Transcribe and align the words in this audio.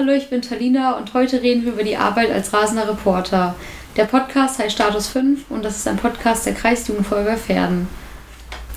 Hallo, 0.00 0.12
ich 0.14 0.30
bin 0.30 0.40
Talina 0.40 0.96
und 0.96 1.12
heute 1.12 1.42
reden 1.42 1.66
wir 1.66 1.74
über 1.74 1.82
die 1.82 1.98
Arbeit 1.98 2.30
als 2.30 2.54
rasender 2.54 2.88
Reporter. 2.88 3.54
Der 3.98 4.06
Podcast 4.06 4.58
heißt 4.58 4.72
Status 4.72 5.08
5 5.08 5.50
und 5.50 5.62
das 5.62 5.76
ist 5.76 5.86
ein 5.86 5.98
Podcast 5.98 6.46
der 6.46 6.54
Kreisjugendfeuerwehr 6.54 7.36
Pferden. 7.36 7.86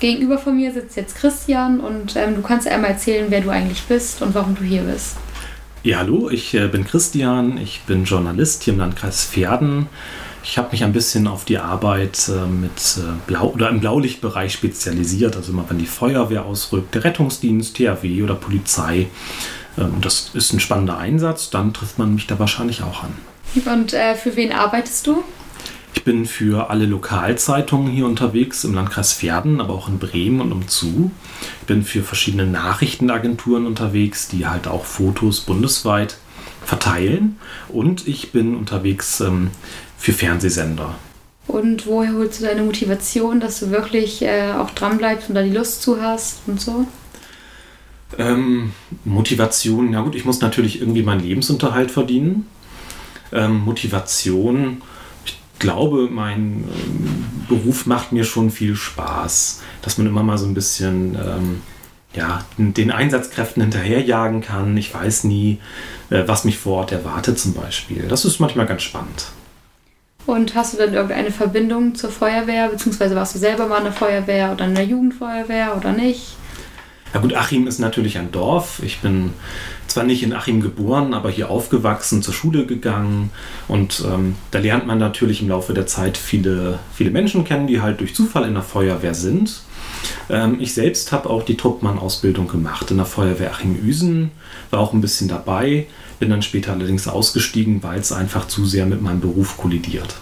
Gegenüber 0.00 0.36
von 0.36 0.54
mir 0.54 0.70
sitzt 0.74 0.98
jetzt 0.98 1.16
Christian 1.16 1.80
und 1.80 2.14
ähm, 2.16 2.34
du 2.34 2.42
kannst 2.42 2.68
einmal 2.68 2.90
erzählen, 2.90 3.28
wer 3.30 3.40
du 3.40 3.48
eigentlich 3.48 3.84
bist 3.84 4.20
und 4.20 4.34
warum 4.34 4.54
du 4.54 4.64
hier 4.64 4.82
bist. 4.82 5.16
Ja, 5.82 6.00
hallo, 6.00 6.28
ich 6.28 6.52
äh, 6.52 6.68
bin 6.68 6.84
Christian, 6.84 7.56
ich 7.56 7.80
bin 7.86 8.04
Journalist 8.04 8.64
hier 8.64 8.74
im 8.74 8.80
Landkreis 8.80 9.24
Pferden. 9.24 9.86
Ich 10.42 10.58
habe 10.58 10.72
mich 10.72 10.84
ein 10.84 10.92
bisschen 10.92 11.26
auf 11.26 11.46
die 11.46 11.56
Arbeit 11.56 12.28
äh, 12.28 12.46
mit 12.46 12.98
äh, 12.98 13.12
Blau 13.26 13.46
oder 13.46 13.70
im 13.70 13.80
Blaulichtbereich 13.80 14.52
spezialisiert, 14.52 15.36
also 15.36 15.52
immer 15.52 15.64
wenn 15.70 15.78
die 15.78 15.86
Feuerwehr 15.86 16.44
ausrückt, 16.44 16.94
der 16.94 17.04
Rettungsdienst, 17.04 17.78
THW 17.78 18.22
oder 18.22 18.34
Polizei. 18.34 19.06
Ähm, 19.78 20.00
das 20.00 20.30
ist 20.34 20.52
ein 20.52 20.60
spannender 20.60 20.98
Einsatz, 20.98 21.50
dann 21.50 21.72
trifft 21.72 21.98
man 21.98 22.14
mich 22.14 22.26
da 22.26 22.38
wahrscheinlich 22.38 22.82
auch 22.82 23.02
an. 23.02 23.14
Und 23.66 23.92
äh, 23.92 24.14
für 24.14 24.36
wen 24.36 24.52
arbeitest 24.52 25.06
du? 25.06 25.22
Ich 25.94 26.02
bin 26.02 26.26
für 26.26 26.70
alle 26.70 26.86
Lokalzeitungen 26.86 27.90
hier 27.90 28.04
unterwegs 28.04 28.64
im 28.64 28.74
Landkreis 28.74 29.12
Pferden, 29.12 29.60
aber 29.60 29.74
auch 29.74 29.88
in 29.88 29.98
Bremen 29.98 30.40
und 30.40 30.52
umzu. 30.52 31.12
Ich 31.60 31.66
bin 31.66 31.82
für 31.84 32.02
verschiedene 32.02 32.46
Nachrichtenagenturen 32.46 33.66
unterwegs, 33.66 34.28
die 34.28 34.46
halt 34.46 34.66
auch 34.66 34.84
Fotos 34.84 35.40
bundesweit 35.40 36.18
verteilen. 36.64 37.38
Und 37.68 38.08
ich 38.08 38.32
bin 38.32 38.56
unterwegs 38.56 39.20
ähm, 39.20 39.50
für 39.96 40.12
Fernsehsender. 40.12 40.96
Und 41.46 41.86
woher 41.86 42.14
holst 42.14 42.40
du 42.40 42.44
deine 42.44 42.62
Motivation, 42.62 43.38
dass 43.38 43.60
du 43.60 43.70
wirklich 43.70 44.22
äh, 44.22 44.52
auch 44.52 44.70
dranbleibst 44.70 45.28
und 45.28 45.36
da 45.36 45.42
die 45.42 45.52
Lust 45.52 45.82
zu 45.82 46.02
hast 46.02 46.40
und 46.46 46.60
so? 46.60 46.86
Ähm, 48.18 48.72
Motivation, 49.04 49.90
na 49.90 50.02
gut, 50.02 50.14
ich 50.14 50.24
muss 50.24 50.40
natürlich 50.40 50.80
irgendwie 50.80 51.02
meinen 51.02 51.20
Lebensunterhalt 51.20 51.90
verdienen. 51.90 52.46
Ähm, 53.32 53.64
Motivation, 53.64 54.82
ich 55.24 55.36
glaube, 55.58 56.08
mein 56.10 56.64
ähm, 56.64 57.24
Beruf 57.48 57.86
macht 57.86 58.12
mir 58.12 58.24
schon 58.24 58.50
viel 58.50 58.76
Spaß, 58.76 59.62
dass 59.82 59.98
man 59.98 60.06
immer 60.06 60.22
mal 60.22 60.38
so 60.38 60.46
ein 60.46 60.54
bisschen 60.54 61.16
ähm, 61.16 61.62
ja, 62.14 62.44
den 62.56 62.90
Einsatzkräften 62.90 63.62
hinterherjagen 63.62 64.40
kann. 64.40 64.76
Ich 64.76 64.94
weiß 64.94 65.24
nie, 65.24 65.58
äh, 66.10 66.22
was 66.26 66.44
mich 66.44 66.58
vor 66.58 66.78
Ort 66.78 66.92
erwartet 66.92 67.38
zum 67.38 67.54
Beispiel. 67.54 68.06
Das 68.08 68.24
ist 68.24 68.38
manchmal 68.38 68.66
ganz 68.66 68.82
spannend. 68.82 69.26
Und 70.26 70.54
hast 70.54 70.72
du 70.72 70.78
dann 70.78 70.94
irgendeine 70.94 71.30
Verbindung 71.30 71.94
zur 71.94 72.10
Feuerwehr, 72.10 72.68
beziehungsweise 72.68 73.14
warst 73.14 73.34
du 73.34 73.38
selber 73.38 73.66
mal 73.66 73.78
in 73.78 73.84
der 73.84 73.92
Feuerwehr 73.92 74.52
oder 74.52 74.64
in 74.64 74.74
der 74.74 74.84
Jugendfeuerwehr 74.84 75.76
oder 75.76 75.92
nicht? 75.92 76.36
Ja 77.14 77.20
gut, 77.20 77.34
Achim 77.34 77.68
ist 77.68 77.78
natürlich 77.78 78.18
ein 78.18 78.32
Dorf. 78.32 78.80
Ich 78.82 78.98
bin 78.98 79.30
zwar 79.86 80.02
nicht 80.02 80.24
in 80.24 80.32
Achim 80.32 80.60
geboren, 80.60 81.14
aber 81.14 81.30
hier 81.30 81.48
aufgewachsen, 81.48 82.22
zur 82.22 82.34
Schule 82.34 82.66
gegangen 82.66 83.30
und 83.68 84.04
ähm, 84.04 84.34
da 84.50 84.58
lernt 84.58 84.88
man 84.88 84.98
natürlich 84.98 85.40
im 85.40 85.48
Laufe 85.48 85.74
der 85.74 85.86
Zeit 85.86 86.16
viele, 86.16 86.80
viele 86.92 87.10
Menschen 87.10 87.44
kennen, 87.44 87.68
die 87.68 87.80
halt 87.80 88.00
durch 88.00 88.16
Zufall 88.16 88.44
in 88.48 88.54
der 88.54 88.64
Feuerwehr 88.64 89.14
sind. 89.14 89.62
Ähm, 90.28 90.56
ich 90.58 90.74
selbst 90.74 91.12
habe 91.12 91.30
auch 91.30 91.44
die 91.44 91.56
Truppmann-Ausbildung 91.56 92.48
gemacht 92.48 92.90
in 92.90 92.96
der 92.96 93.06
Feuerwehr 93.06 93.52
Achim-Üsen, 93.52 94.32
war 94.70 94.80
auch 94.80 94.92
ein 94.92 95.00
bisschen 95.00 95.28
dabei, 95.28 95.86
bin 96.18 96.30
dann 96.30 96.42
später 96.42 96.72
allerdings 96.72 97.06
ausgestiegen, 97.06 97.84
weil 97.84 98.00
es 98.00 98.10
einfach 98.10 98.48
zu 98.48 98.66
sehr 98.66 98.86
mit 98.86 99.02
meinem 99.02 99.20
Beruf 99.20 99.56
kollidiert. 99.56 100.16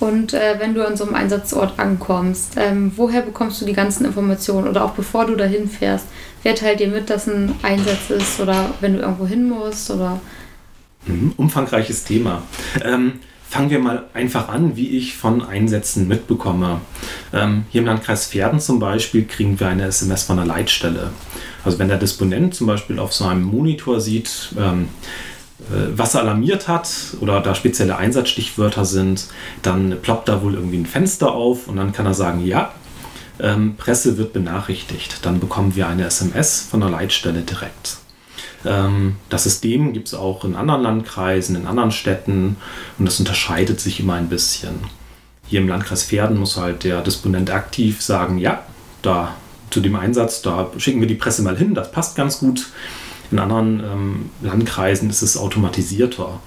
Und 0.00 0.32
äh, 0.32 0.56
wenn 0.58 0.74
du 0.74 0.86
an 0.86 0.96
so 0.96 1.04
einem 1.04 1.14
Einsatzort 1.14 1.78
ankommst, 1.78 2.52
ähm, 2.56 2.92
woher 2.96 3.22
bekommst 3.22 3.60
du 3.60 3.64
die 3.64 3.72
ganzen 3.72 4.04
Informationen? 4.04 4.68
Oder 4.68 4.84
auch 4.84 4.92
bevor 4.92 5.26
du 5.26 5.34
dahin 5.34 5.68
fährst, 5.68 6.06
wer 6.42 6.54
teilt 6.54 6.80
dir 6.80 6.88
mit, 6.88 7.10
dass 7.10 7.26
ein 7.26 7.54
Einsatz 7.62 8.10
ist 8.10 8.40
oder 8.40 8.70
wenn 8.80 8.94
du 8.94 9.00
irgendwo 9.00 9.26
hin 9.26 9.48
musst? 9.48 9.90
Oder? 9.90 10.20
Mhm, 11.06 11.32
umfangreiches 11.36 12.04
Thema. 12.04 12.42
Ähm, 12.84 13.14
fangen 13.48 13.70
wir 13.70 13.78
mal 13.78 14.04
einfach 14.14 14.48
an, 14.48 14.76
wie 14.76 14.96
ich 14.96 15.16
von 15.16 15.42
Einsätzen 15.42 16.06
mitbekomme. 16.06 16.80
Ähm, 17.32 17.64
hier 17.70 17.80
im 17.80 17.86
Landkreis 17.86 18.26
Pferden 18.26 18.60
zum 18.60 18.78
Beispiel 18.78 19.24
kriegen 19.24 19.58
wir 19.58 19.68
eine 19.68 19.86
SMS 19.86 20.24
von 20.24 20.36
der 20.36 20.46
Leitstelle. 20.46 21.10
Also 21.64 21.78
wenn 21.78 21.88
der 21.88 21.98
Disponent 21.98 22.54
zum 22.54 22.66
Beispiel 22.66 22.98
auf 22.98 23.12
so 23.12 23.24
einem 23.24 23.42
Monitor 23.42 24.00
sieht, 24.00 24.50
ähm, 24.58 24.82
äh, 24.82 25.37
was 25.58 26.14
alarmiert 26.14 26.68
hat 26.68 26.88
oder 27.20 27.40
da 27.40 27.54
spezielle 27.54 27.96
Einsatzstichwörter 27.96 28.84
sind, 28.84 29.26
dann 29.62 29.96
ploppt 30.00 30.28
da 30.28 30.42
wohl 30.42 30.54
irgendwie 30.54 30.78
ein 30.78 30.86
Fenster 30.86 31.32
auf 31.32 31.66
und 31.66 31.76
dann 31.76 31.92
kann 31.92 32.06
er 32.06 32.14
sagen, 32.14 32.46
ja, 32.46 32.72
ähm, 33.40 33.74
Presse 33.76 34.18
wird 34.18 34.32
benachrichtigt. 34.32 35.18
Dann 35.22 35.40
bekommen 35.40 35.74
wir 35.76 35.88
eine 35.88 36.04
SMS 36.04 36.66
von 36.70 36.80
der 36.80 36.90
Leitstelle 36.90 37.42
direkt. 37.42 37.98
Ähm, 38.64 39.16
das 39.28 39.44
System 39.44 39.92
gibt 39.92 40.08
es 40.08 40.14
auch 40.14 40.44
in 40.44 40.54
anderen 40.54 40.82
Landkreisen, 40.82 41.56
in 41.56 41.66
anderen 41.66 41.92
Städten 41.92 42.56
und 42.98 43.06
das 43.06 43.18
unterscheidet 43.18 43.80
sich 43.80 44.00
immer 44.00 44.14
ein 44.14 44.28
bisschen. 44.28 44.80
Hier 45.46 45.60
im 45.60 45.68
Landkreis 45.68 46.04
Pferden 46.04 46.38
muss 46.38 46.56
halt 46.56 46.84
der 46.84 47.00
Disponent 47.00 47.50
aktiv 47.50 48.02
sagen, 48.02 48.38
ja, 48.38 48.62
da 49.02 49.34
zu 49.70 49.80
dem 49.80 49.96
Einsatz, 49.96 50.42
da 50.42 50.70
schicken 50.78 51.00
wir 51.00 51.08
die 51.08 51.14
Presse 51.14 51.42
mal 51.42 51.56
hin, 51.56 51.74
das 51.74 51.92
passt 51.92 52.16
ganz 52.16 52.38
gut. 52.38 52.66
In 53.30 53.38
anderen 53.38 53.80
ähm, 53.80 54.30
Landkreisen 54.42 55.10
ist 55.10 55.22
es 55.22 55.36
automatisierter. 55.36 56.40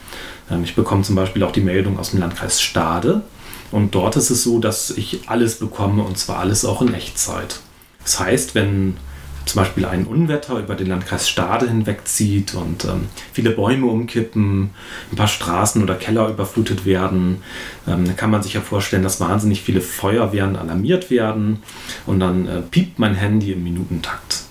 Ähm, 0.50 0.64
ich 0.64 0.75
bekomme 0.75 1.03
zum 1.03 1.16
Beispiel 1.16 1.44
auch 1.44 1.52
die 1.52 1.62
Meldung 1.62 2.00
aus 2.00 2.12
dem 2.12 2.19
Landkreis 2.19 2.62
Stade. 2.62 3.24
Und 3.72 3.96
dort 3.96 4.16
ist 4.18 4.30
es 4.30 4.44
so, 4.44 4.59
dass 4.59 4.90
ich 4.91 5.30
alles 5.30 5.59
bekomme 5.59 6.03
und 6.03 6.18
zwar 6.18 6.40
alles 6.40 6.66
auch 6.66 6.81
in 6.81 6.94
Echtzeit. 6.94 7.62
Das 8.03 8.20
heißt, 8.20 8.56
wenn 8.56 8.97
zum 9.46 9.62
Beispiel 9.62 9.86
ein 9.86 10.06
Unwetter 10.06 10.59
über 10.59 10.75
den 10.75 10.88
Landkreis 10.88 11.28
Stade 11.28 11.68
hinwegzieht 11.68 12.53
und 12.53 12.86
ähm, 12.86 13.08
viele 13.34 13.52
Bäume 13.52 13.88
umkippen, 13.88 14.72
ein 15.12 15.16
paar 15.16 15.28
Straßen 15.28 15.81
oder 15.81 15.96
Keller 15.96 16.30
überflutet 16.30 16.86
werden, 16.86 17.41
ähm, 17.88 18.06
dann 18.06 18.16
kann 18.16 18.30
man 18.30 18.44
sich 18.44 18.53
ja 18.53 18.62
vorstellen, 18.62 19.03
dass 19.03 19.20
wahnsinnig 19.20 19.62
viele 19.62 19.81
Feuerwehren 19.81 20.56
alarmiert 20.56 21.09
werden 21.09 21.64
und 22.06 22.20
dann 22.20 22.47
äh, 22.47 22.62
piept 22.62 23.00
mein 23.00 23.16
Handy 23.16 23.52
im 23.53 23.64
Minutentakt. 23.64 24.44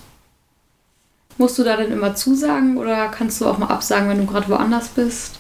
Musst 1.41 1.59
du 1.59 1.65
da 1.65 1.79
denn 1.79 1.91
immer 1.91 2.15
zusagen 2.15 2.77
oder 2.77 3.09
kannst 3.09 3.41
du 3.41 3.47
auch 3.47 3.57
mal 3.57 3.69
absagen, 3.69 4.11
wenn 4.11 4.19
du 4.19 4.27
gerade 4.27 4.47
woanders 4.51 4.89
bist? 4.89 5.39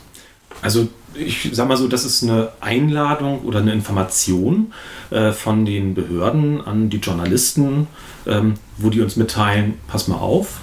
Also 0.62 0.88
ich 1.12 1.50
sag 1.52 1.68
mal 1.68 1.76
so, 1.76 1.88
das 1.88 2.06
ist 2.06 2.22
eine 2.22 2.52
Einladung 2.62 3.42
oder 3.42 3.58
eine 3.58 3.74
Information 3.74 4.72
äh, 5.10 5.32
von 5.32 5.66
den 5.66 5.92
Behörden 5.92 6.62
an 6.62 6.88
die 6.88 6.96
Journalisten, 6.96 7.86
ähm, 8.26 8.54
wo 8.78 8.88
die 8.88 9.02
uns 9.02 9.16
mitteilen, 9.16 9.74
pass 9.88 10.08
mal 10.08 10.16
auf, 10.16 10.60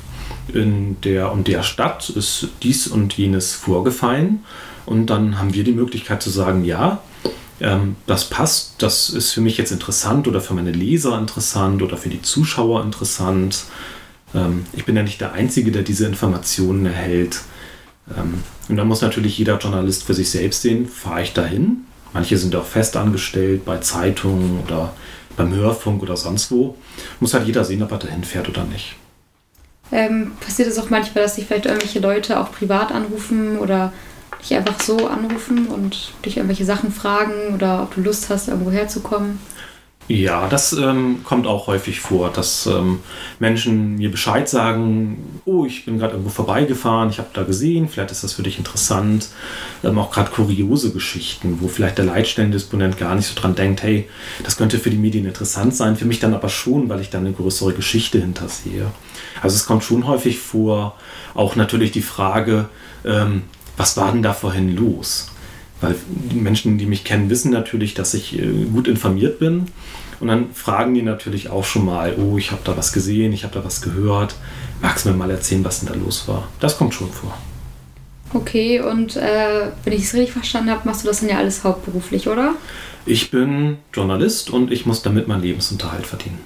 in 0.51 0.99
der 1.01 1.31
und 1.31 1.47
der 1.47 1.61
Stadt 1.61 2.09
ist 2.09 2.47
dies 2.63 2.87
und 2.87 3.15
jenes 3.15 3.53
vorgefallen. 3.53 4.43
Und 4.87 5.11
dann 5.11 5.37
haben 5.37 5.53
wir 5.53 5.63
die 5.63 5.71
Möglichkeit 5.71 6.23
zu 6.23 6.31
sagen, 6.31 6.65
ja, 6.65 7.03
ähm, 7.59 7.95
das 8.07 8.25
passt, 8.25 8.73
das 8.79 9.11
ist 9.11 9.33
für 9.33 9.41
mich 9.41 9.59
jetzt 9.59 9.71
interessant 9.71 10.27
oder 10.27 10.41
für 10.41 10.55
meine 10.55 10.71
Leser 10.71 11.15
interessant 11.15 11.83
oder 11.83 11.95
für 11.95 12.09
die 12.09 12.23
Zuschauer 12.23 12.83
interessant. 12.83 13.65
Ähm, 14.37 14.65
ich 14.73 14.85
bin 14.85 14.95
ja 14.95 15.03
nicht 15.03 15.19
der 15.19 15.33
Einzige, 15.33 15.71
der 15.71 15.81
diese 15.81 16.05
Informationen 16.05 16.85
erhält. 16.85 17.41
Ähm, 18.15 18.43
und 18.69 18.77
da 18.77 18.85
muss 18.85 19.01
natürlich 19.01 19.37
jeder 19.37 19.57
Journalist 19.57 20.03
für 20.03 20.13
sich 20.13 20.29
selbst 20.29 20.61
sehen, 20.61 20.87
fahre 20.87 21.23
ich 21.23 21.33
dahin? 21.33 21.85
Manche 22.13 22.37
sind 22.37 22.55
auch 22.55 22.65
fest 22.65 22.95
angestellt 22.95 23.65
bei 23.65 23.77
Zeitungen 23.77 24.61
oder 24.63 24.93
beim 25.35 25.53
Hörfunk 25.53 26.01
oder 26.01 26.17
sonst 26.17 26.51
wo. 26.51 26.75
Muss 27.19 27.33
halt 27.33 27.45
jeder 27.45 27.63
sehen, 27.63 27.83
ob 27.83 27.91
er 27.91 27.99
dahin 27.99 28.23
fährt 28.23 28.49
oder 28.49 28.63
nicht. 28.63 28.95
Ähm, 29.91 30.31
passiert 30.39 30.67
es 30.67 30.79
auch 30.79 30.89
manchmal, 30.89 31.23
dass 31.23 31.35
sich 31.35 31.45
vielleicht 31.45 31.65
irgendwelche 31.65 31.99
Leute 31.99 32.39
auch 32.39 32.51
privat 32.51 32.91
anrufen 32.91 33.57
oder 33.57 33.93
dich 34.41 34.55
einfach 34.55 34.79
so 34.81 35.07
anrufen 35.07 35.67
und 35.67 36.13
dich 36.25 36.37
irgendwelche 36.37 36.65
Sachen 36.65 36.91
fragen 36.91 37.53
oder 37.53 37.83
ob 37.83 37.95
du 37.95 38.01
Lust 38.01 38.29
hast, 38.29 38.47
irgendwo 38.49 38.71
herzukommen? 38.71 39.39
Ja, 40.09 40.47
das 40.47 40.71
ähm, 40.71 41.19
kommt 41.25 41.47
auch 41.47 41.67
häufig 41.67 41.99
vor, 41.99 42.31
dass 42.31 42.65
ähm, 42.65 42.99
Menschen 43.39 43.95
mir 43.95 44.09
Bescheid 44.09 44.47
sagen, 44.47 45.41
oh, 45.43 45.65
ich 45.65 45.83
bin 45.83 45.99
gerade 45.99 46.13
irgendwo 46.13 46.29
vorbeigefahren, 46.29 47.09
ich 47.09 47.17
habe 47.17 47.27
da 47.33 47.43
gesehen, 47.43 47.89
vielleicht 47.89 48.11
ist 48.11 48.23
das 48.23 48.31
für 48.31 48.43
dich 48.43 48.57
interessant. 48.57 49.27
Ähm, 49.83 49.99
auch 49.99 50.09
gerade 50.09 50.31
kuriose 50.31 50.93
Geschichten, 50.93 51.57
wo 51.59 51.67
vielleicht 51.67 51.97
der 51.97 52.05
Leitstellendisponent 52.05 52.97
gar 52.97 53.15
nicht 53.15 53.27
so 53.27 53.35
dran 53.35 53.55
denkt, 53.55 53.83
hey, 53.83 54.07
das 54.45 54.55
könnte 54.55 54.79
für 54.79 54.89
die 54.89 54.97
Medien 54.97 55.25
interessant 55.25 55.75
sein, 55.75 55.97
für 55.97 56.05
mich 56.05 56.21
dann 56.21 56.33
aber 56.33 56.47
schon, 56.47 56.87
weil 56.87 57.01
ich 57.01 57.09
dann 57.09 57.25
eine 57.25 57.35
größere 57.35 57.73
Geschichte 57.73 58.19
hintersehe. 58.19 58.85
Also 59.41 59.57
es 59.57 59.65
kommt 59.65 59.83
schon 59.83 60.07
häufig 60.07 60.39
vor, 60.39 60.95
auch 61.33 61.57
natürlich 61.57 61.91
die 61.91 62.01
Frage, 62.01 62.69
ähm, 63.03 63.43
was 63.75 63.97
war 63.97 64.13
denn 64.13 64.23
da 64.23 64.33
vorhin 64.33 64.73
los? 64.73 65.31
Weil 65.81 65.95
die 66.07 66.39
Menschen, 66.39 66.77
die 66.77 66.85
mich 66.85 67.03
kennen, 67.03 67.29
wissen 67.29 67.51
natürlich, 67.51 67.93
dass 67.93 68.13
ich 68.13 68.37
äh, 68.37 68.65
gut 68.71 68.87
informiert 68.87 69.39
bin. 69.39 69.67
Und 70.19 70.29
dann 70.29 70.51
fragen 70.53 70.95
die 70.95 71.03
natürlich 71.03 71.49
auch 71.49 71.63
schon 71.63 71.85
mal, 71.85 72.15
oh, 72.17 72.37
ich 72.37 72.51
habe 72.51 72.61
da 72.63 72.75
was 72.75 72.91
gesehen, 72.91 73.33
ich 73.33 73.43
habe 73.43 73.53
da 73.53 73.63
was 73.63 73.81
gehört. 73.81 74.35
Magst 74.81 75.05
du 75.05 75.09
mir 75.09 75.15
mal 75.15 75.29
erzählen, 75.29 75.63
was 75.63 75.79
denn 75.79 75.89
da 75.89 75.95
los 75.95 76.27
war? 76.27 76.47
Das 76.59 76.77
kommt 76.77 76.95
schon 76.95 77.11
vor. 77.11 77.37
Okay, 78.33 78.81
und 78.81 79.15
äh, 79.15 79.67
wenn 79.83 79.93
ich 79.93 80.03
es 80.03 80.13
richtig 80.13 80.33
verstanden 80.33 80.71
habe, 80.71 80.81
machst 80.85 81.03
du 81.03 81.07
das 81.07 81.21
dann 81.21 81.29
ja 81.29 81.37
alles 81.37 81.63
hauptberuflich, 81.63 82.27
oder? 82.27 82.55
Ich 83.05 83.31
bin 83.31 83.77
Journalist 83.93 84.49
und 84.49 84.71
ich 84.71 84.85
muss 84.85 85.01
damit 85.01 85.27
meinen 85.27 85.43
Lebensunterhalt 85.43 86.05
verdienen. 86.05 86.39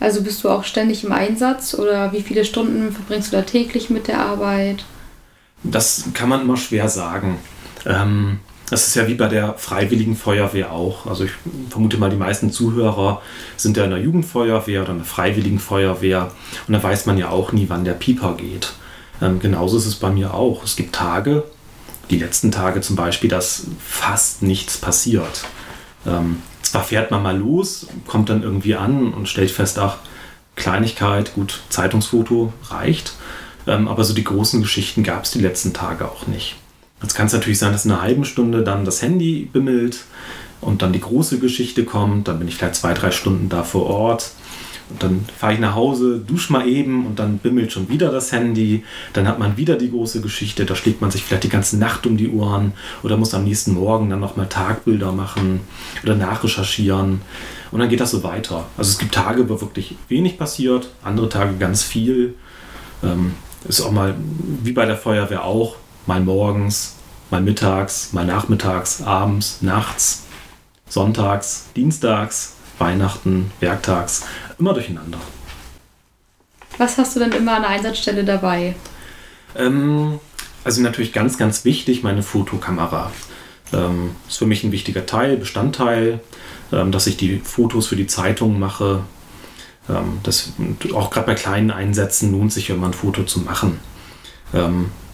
Also 0.00 0.22
bist 0.22 0.42
du 0.42 0.48
auch 0.48 0.64
ständig 0.64 1.04
im 1.04 1.12
Einsatz 1.12 1.74
oder 1.74 2.12
wie 2.12 2.22
viele 2.22 2.44
Stunden 2.44 2.92
verbringst 2.92 3.32
du 3.32 3.36
da 3.36 3.42
täglich 3.42 3.90
mit 3.90 4.08
der 4.08 4.20
Arbeit? 4.20 4.84
das 5.62 6.04
kann 6.14 6.28
man 6.28 6.42
immer 6.42 6.56
schwer 6.56 6.88
sagen. 6.88 7.38
Ähm, 7.86 8.40
das 8.72 8.86
ist 8.86 8.94
ja 8.94 9.06
wie 9.06 9.14
bei 9.16 9.28
der 9.28 9.52
Freiwilligen 9.58 10.16
Feuerwehr 10.16 10.72
auch. 10.72 11.04
Also 11.04 11.24
ich 11.24 11.32
vermute 11.68 11.98
mal, 11.98 12.08
die 12.08 12.16
meisten 12.16 12.50
Zuhörer 12.50 13.20
sind 13.58 13.76
ja 13.76 13.84
in 13.84 13.90
der 13.90 14.00
Jugendfeuerwehr 14.00 14.80
oder 14.80 14.92
in 14.92 14.96
der 14.96 15.04
Freiwilligen 15.04 15.58
Feuerwehr. 15.58 16.30
Und 16.66 16.72
da 16.72 16.82
weiß 16.82 17.04
man 17.04 17.18
ja 17.18 17.28
auch 17.28 17.52
nie, 17.52 17.68
wann 17.68 17.84
der 17.84 17.92
Pieper 17.92 18.34
geht. 18.34 18.72
Ähm, 19.20 19.40
genauso 19.40 19.76
ist 19.76 19.84
es 19.84 19.96
bei 19.96 20.08
mir 20.08 20.32
auch. 20.32 20.64
Es 20.64 20.74
gibt 20.74 20.94
Tage, 20.94 21.44
die 22.08 22.16
letzten 22.16 22.50
Tage 22.50 22.80
zum 22.80 22.96
Beispiel, 22.96 23.28
dass 23.28 23.66
fast 23.78 24.42
nichts 24.42 24.78
passiert. 24.78 25.44
Ähm, 26.06 26.38
zwar 26.62 26.84
fährt 26.84 27.10
man 27.10 27.22
mal 27.22 27.36
los, 27.36 27.88
kommt 28.06 28.30
dann 28.30 28.42
irgendwie 28.42 28.74
an 28.74 29.12
und 29.12 29.28
stellt 29.28 29.50
fest, 29.50 29.78
ach, 29.78 29.98
Kleinigkeit, 30.56 31.34
gut, 31.34 31.60
Zeitungsfoto 31.68 32.54
reicht. 32.70 33.12
Ähm, 33.66 33.86
aber 33.86 34.02
so 34.04 34.14
die 34.14 34.24
großen 34.24 34.62
Geschichten 34.62 35.02
gab 35.02 35.24
es 35.24 35.30
die 35.32 35.40
letzten 35.40 35.74
Tage 35.74 36.10
auch 36.10 36.26
nicht. 36.26 36.56
Jetzt 37.02 37.14
kann 37.14 37.26
es 37.26 37.32
natürlich 37.32 37.58
sein, 37.58 37.72
dass 37.72 37.84
in 37.84 37.90
einer 37.90 38.02
halben 38.02 38.24
Stunde 38.24 38.62
dann 38.62 38.84
das 38.84 39.02
Handy 39.02 39.48
bimmelt 39.52 40.04
und 40.60 40.82
dann 40.82 40.92
die 40.92 41.00
große 41.00 41.38
Geschichte 41.38 41.84
kommt. 41.84 42.28
Dann 42.28 42.38
bin 42.38 42.48
ich 42.48 42.56
vielleicht 42.56 42.76
zwei, 42.76 42.94
drei 42.94 43.10
Stunden 43.10 43.48
da 43.48 43.64
vor 43.64 43.86
Ort. 43.86 44.32
Und 44.90 45.02
dann 45.02 45.24
fahre 45.38 45.54
ich 45.54 45.58
nach 45.58 45.74
Hause, 45.74 46.18
dusche 46.18 46.52
mal 46.52 46.68
eben 46.68 47.06
und 47.06 47.18
dann 47.18 47.38
bimmelt 47.38 47.72
schon 47.72 47.88
wieder 47.88 48.12
das 48.12 48.30
Handy. 48.30 48.84
Dann 49.14 49.26
hat 49.26 49.38
man 49.38 49.56
wieder 49.56 49.76
die 49.76 49.90
große 49.90 50.20
Geschichte. 50.20 50.66
Da 50.66 50.76
schlägt 50.76 51.00
man 51.00 51.10
sich 51.10 51.22
vielleicht 51.22 51.44
die 51.44 51.48
ganze 51.48 51.78
Nacht 51.78 52.06
um 52.06 52.16
die 52.16 52.28
Ohren 52.28 52.74
oder 53.02 53.16
muss 53.16 53.34
am 53.34 53.44
nächsten 53.44 53.74
Morgen 53.74 54.10
dann 54.10 54.20
nochmal 54.20 54.48
Tagbilder 54.48 55.12
machen 55.12 55.60
oder 56.02 56.14
nachrecherchieren. 56.14 57.22
Und 57.70 57.80
dann 57.80 57.88
geht 57.88 58.00
das 58.00 58.10
so 58.10 58.22
weiter. 58.22 58.66
Also 58.76 58.90
es 58.90 58.98
gibt 58.98 59.14
Tage, 59.14 59.48
wo 59.48 59.60
wirklich 59.60 59.96
wenig 60.08 60.36
passiert, 60.36 60.90
andere 61.02 61.28
Tage 61.30 61.56
ganz 61.56 61.82
viel. 61.82 62.34
Ähm, 63.02 63.32
ist 63.66 63.80
auch 63.80 63.92
mal 63.92 64.14
wie 64.62 64.72
bei 64.72 64.84
der 64.84 64.96
Feuerwehr 64.96 65.44
auch, 65.44 65.76
mal 66.06 66.20
morgens, 66.20 66.96
mal 67.30 67.40
mittags, 67.40 68.12
mal 68.12 68.24
nachmittags, 68.24 69.02
abends, 69.02 69.62
nachts, 69.62 70.24
sonntags, 70.88 71.66
dienstags, 71.74 72.54
Weihnachten, 72.78 73.50
werktags, 73.60 74.24
immer 74.58 74.74
durcheinander. 74.74 75.18
Was 76.78 76.98
hast 76.98 77.16
du 77.16 77.20
denn 77.20 77.32
immer 77.32 77.56
an 77.56 77.62
der 77.62 77.70
Einsatzstelle 77.70 78.24
dabei? 78.24 78.74
Ähm, 79.56 80.18
also 80.64 80.82
natürlich 80.82 81.12
ganz, 81.12 81.38
ganz 81.38 81.64
wichtig, 81.64 82.02
meine 82.02 82.22
Fotokamera. 82.22 83.12
Ähm, 83.72 84.10
ist 84.28 84.38
für 84.38 84.46
mich 84.46 84.64
ein 84.64 84.72
wichtiger 84.72 85.06
Teil, 85.06 85.36
Bestandteil, 85.36 86.20
ähm, 86.72 86.92
dass 86.92 87.06
ich 87.06 87.16
die 87.16 87.38
Fotos 87.38 87.86
für 87.86 87.96
die 87.96 88.06
Zeitung 88.06 88.58
mache. 88.58 89.02
Ähm, 89.88 90.20
das, 90.22 90.52
auch 90.94 91.10
gerade 91.10 91.26
bei 91.26 91.34
kleinen 91.34 91.70
Einsätzen 91.70 92.32
lohnt 92.32 92.52
sich 92.52 92.70
immer 92.70 92.86
ein 92.88 92.94
Foto 92.94 93.24
zu 93.24 93.40
machen. 93.40 93.78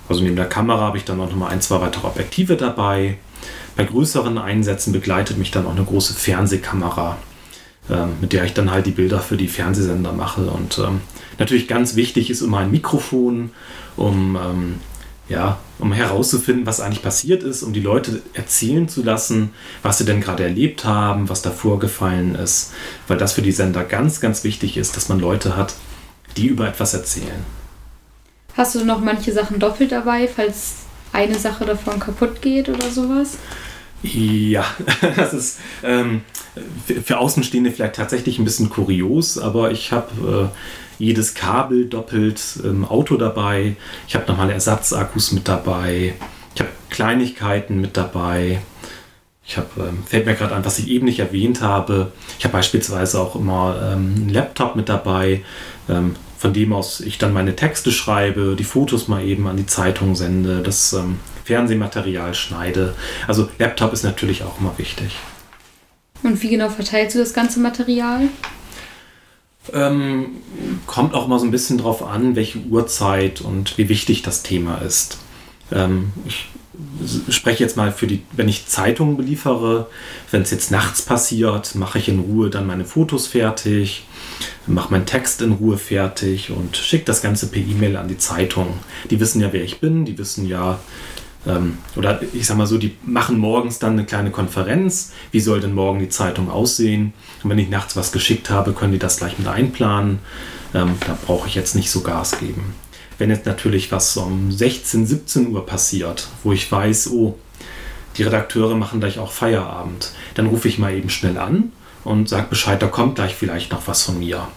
Also 0.08 0.22
neben 0.22 0.36
der 0.36 0.48
Kamera 0.48 0.80
habe 0.80 0.96
ich 0.96 1.04
dann 1.04 1.20
auch 1.20 1.28
noch 1.28 1.36
mal 1.36 1.48
ein, 1.48 1.60
zwei 1.60 1.80
weitere 1.80 2.06
Objektive 2.06 2.56
dabei. 2.56 3.18
Bei 3.76 3.84
größeren 3.84 4.38
Einsätzen 4.38 4.92
begleitet 4.92 5.38
mich 5.38 5.50
dann 5.50 5.66
auch 5.66 5.76
eine 5.76 5.84
große 5.84 6.14
Fernsehkamera, 6.14 7.18
ähm, 7.90 8.14
mit 8.20 8.32
der 8.32 8.44
ich 8.44 8.54
dann 8.54 8.70
halt 8.70 8.86
die 8.86 8.92
Bilder 8.92 9.20
für 9.20 9.36
die 9.36 9.48
Fernsehsender 9.48 10.12
mache. 10.12 10.50
Und 10.50 10.78
ähm, 10.78 11.00
natürlich 11.38 11.68
ganz 11.68 11.94
wichtig 11.94 12.30
ist 12.30 12.40
immer 12.40 12.58
ein 12.58 12.70
Mikrofon, 12.70 13.50
um, 13.96 14.36
ähm, 14.36 14.74
ja, 15.28 15.58
um 15.78 15.92
herauszufinden, 15.92 16.66
was 16.66 16.80
eigentlich 16.80 17.02
passiert 17.02 17.42
ist, 17.42 17.62
um 17.62 17.72
die 17.72 17.80
Leute 17.80 18.22
erzählen 18.32 18.88
zu 18.88 19.04
lassen, 19.04 19.50
was 19.82 19.98
sie 19.98 20.04
denn 20.06 20.22
gerade 20.22 20.42
erlebt 20.42 20.84
haben, 20.84 21.28
was 21.28 21.42
da 21.42 21.50
vorgefallen 21.50 22.34
ist. 22.34 22.72
Weil 23.06 23.18
das 23.18 23.34
für 23.34 23.42
die 23.42 23.52
Sender 23.52 23.84
ganz, 23.84 24.20
ganz 24.20 24.42
wichtig 24.42 24.78
ist, 24.78 24.96
dass 24.96 25.08
man 25.08 25.20
Leute 25.20 25.54
hat, 25.54 25.74
die 26.36 26.46
über 26.46 26.66
etwas 26.66 26.94
erzählen. 26.94 27.57
Hast 28.58 28.74
du 28.74 28.84
noch 28.84 29.00
manche 29.00 29.30
Sachen 29.32 29.60
doppelt 29.60 29.92
dabei, 29.92 30.26
falls 30.26 30.78
eine 31.12 31.38
Sache 31.38 31.64
davon 31.64 32.00
kaputt 32.00 32.42
geht 32.42 32.68
oder 32.68 32.90
sowas? 32.90 33.38
Ja, 34.02 34.64
das 35.16 35.32
ist 35.32 35.60
ähm, 35.84 36.22
für 37.04 37.18
Außenstehende 37.18 37.70
vielleicht 37.70 37.94
tatsächlich 37.94 38.40
ein 38.40 38.44
bisschen 38.44 38.68
kurios, 38.68 39.38
aber 39.38 39.70
ich 39.70 39.92
habe 39.92 40.50
äh, 40.50 41.02
jedes 41.02 41.34
Kabel 41.34 41.84
doppelt 41.84 42.40
im 42.64 42.84
Auto 42.84 43.16
dabei. 43.16 43.76
Ich 44.08 44.16
habe 44.16 44.26
nochmal 44.26 44.50
Ersatzakkus 44.50 45.30
mit 45.30 45.46
dabei. 45.46 46.14
Ich 46.56 46.60
habe 46.60 46.72
Kleinigkeiten 46.90 47.80
mit 47.80 47.96
dabei. 47.96 48.60
Ich 49.46 49.56
habe, 49.56 49.68
ähm, 49.78 50.02
fällt 50.04 50.26
mir 50.26 50.34
gerade 50.34 50.56
an, 50.56 50.64
was 50.64 50.80
ich 50.80 50.88
eben 50.88 51.04
nicht 51.04 51.20
erwähnt 51.20 51.60
habe. 51.60 52.10
Ich 52.40 52.44
habe 52.44 52.54
beispielsweise 52.54 53.20
auch 53.20 53.36
immer 53.36 53.76
ähm, 53.80 54.14
einen 54.16 54.28
Laptop 54.30 54.74
mit 54.74 54.88
dabei. 54.88 55.44
Ähm, 55.88 56.16
von 56.38 56.52
dem 56.52 56.72
aus 56.72 57.00
ich 57.00 57.18
dann 57.18 57.32
meine 57.32 57.56
Texte 57.56 57.90
schreibe, 57.90 58.54
die 58.56 58.64
Fotos 58.64 59.08
mal 59.08 59.24
eben 59.24 59.46
an 59.48 59.56
die 59.56 59.66
Zeitung 59.66 60.14
sende, 60.14 60.62
das 60.62 60.92
ähm, 60.92 61.18
Fernsehmaterial 61.44 62.34
schneide. 62.34 62.94
Also 63.26 63.48
Laptop 63.58 63.92
ist 63.92 64.04
natürlich 64.04 64.44
auch 64.44 64.60
immer 64.60 64.76
wichtig. 64.78 65.16
Und 66.22 66.42
wie 66.42 66.48
genau 66.48 66.68
verteilst 66.68 67.16
du 67.16 67.20
das 67.20 67.34
ganze 67.34 67.60
Material? 67.60 68.28
Ähm, 69.72 70.36
kommt 70.86 71.14
auch 71.14 71.26
mal 71.26 71.38
so 71.38 71.44
ein 71.44 71.50
bisschen 71.50 71.78
drauf 71.78 72.02
an, 72.02 72.36
welche 72.36 72.58
Uhrzeit 72.60 73.40
und 73.40 73.76
wie 73.76 73.88
wichtig 73.88 74.22
das 74.22 74.42
Thema 74.42 74.78
ist. 74.78 75.18
Ähm, 75.72 76.12
ich 76.26 76.48
spreche 77.28 77.64
jetzt 77.64 77.76
mal 77.76 77.92
für 77.92 78.06
die, 78.06 78.22
wenn 78.32 78.48
ich 78.48 78.66
Zeitungen 78.66 79.16
beliefere, 79.16 79.86
wenn 80.30 80.42
es 80.42 80.50
jetzt 80.50 80.70
nachts 80.70 81.02
passiert, 81.02 81.74
mache 81.74 81.98
ich 81.98 82.08
in 82.08 82.20
Ruhe 82.20 82.50
dann 82.50 82.66
meine 82.66 82.84
Fotos 82.84 83.26
fertig 83.26 84.04
mache 84.66 84.92
meinen 84.92 85.06
Text 85.06 85.42
in 85.42 85.52
Ruhe 85.52 85.78
fertig 85.78 86.50
und 86.50 86.76
schicke 86.76 87.04
das 87.04 87.22
Ganze 87.22 87.48
per 87.48 87.62
E-Mail 87.62 87.96
an 87.96 88.08
die 88.08 88.18
Zeitung. 88.18 88.78
Die 89.10 89.20
wissen 89.20 89.40
ja, 89.40 89.52
wer 89.52 89.64
ich 89.64 89.80
bin, 89.80 90.04
die 90.04 90.18
wissen 90.18 90.46
ja, 90.46 90.78
ähm, 91.46 91.78
oder 91.96 92.20
ich 92.32 92.46
sag 92.46 92.56
mal 92.56 92.66
so, 92.66 92.78
die 92.78 92.96
machen 93.04 93.38
morgens 93.38 93.78
dann 93.78 93.92
eine 93.92 94.04
kleine 94.04 94.30
Konferenz. 94.30 95.12
Wie 95.30 95.40
soll 95.40 95.60
denn 95.60 95.74
morgen 95.74 95.98
die 96.00 96.08
Zeitung 96.08 96.50
aussehen? 96.50 97.12
Und 97.42 97.50
wenn 97.50 97.58
ich 97.58 97.68
nachts 97.68 97.96
was 97.96 98.12
geschickt 98.12 98.50
habe, 98.50 98.72
können 98.72 98.92
die 98.92 98.98
das 98.98 99.18
gleich 99.18 99.38
mit 99.38 99.48
einplanen. 99.48 100.18
Ähm, 100.74 100.96
da 101.06 101.16
brauche 101.24 101.48
ich 101.48 101.54
jetzt 101.54 101.74
nicht 101.74 101.90
so 101.90 102.02
Gas 102.02 102.38
geben. 102.38 102.74
Wenn 103.18 103.30
jetzt 103.30 103.46
natürlich 103.46 103.90
was 103.90 104.16
um 104.16 104.52
16, 104.52 105.06
17 105.06 105.52
Uhr 105.52 105.66
passiert, 105.66 106.28
wo 106.44 106.52
ich 106.52 106.70
weiß, 106.70 107.10
oh, 107.10 107.36
die 108.16 108.22
Redakteure 108.22 108.76
machen 108.76 109.00
gleich 109.00 109.18
auch 109.18 109.32
Feierabend, 109.32 110.12
dann 110.34 110.46
rufe 110.46 110.68
ich 110.68 110.78
mal 110.78 110.94
eben 110.94 111.10
schnell 111.10 111.38
an 111.38 111.72
und 112.04 112.28
sag 112.28 112.48
Bescheid, 112.48 112.80
da 112.80 112.86
kommt 112.86 113.16
gleich 113.16 113.34
vielleicht 113.34 113.72
noch 113.72 113.86
was 113.86 114.02
von 114.02 114.18
mir. 114.18 114.48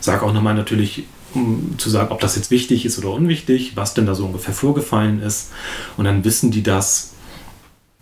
Sag 0.00 0.22
auch 0.22 0.32
nochmal 0.32 0.54
natürlich, 0.54 1.04
um 1.34 1.74
zu 1.78 1.90
sagen, 1.90 2.10
ob 2.10 2.20
das 2.20 2.36
jetzt 2.36 2.50
wichtig 2.50 2.84
ist 2.84 2.98
oder 2.98 3.10
unwichtig, 3.10 3.72
was 3.76 3.94
denn 3.94 4.06
da 4.06 4.14
so 4.14 4.26
ungefähr 4.26 4.54
vorgefallen 4.54 5.22
ist. 5.22 5.52
Und 5.96 6.04
dann 6.04 6.24
wissen 6.24 6.50
die 6.50 6.62
das. 6.62 7.14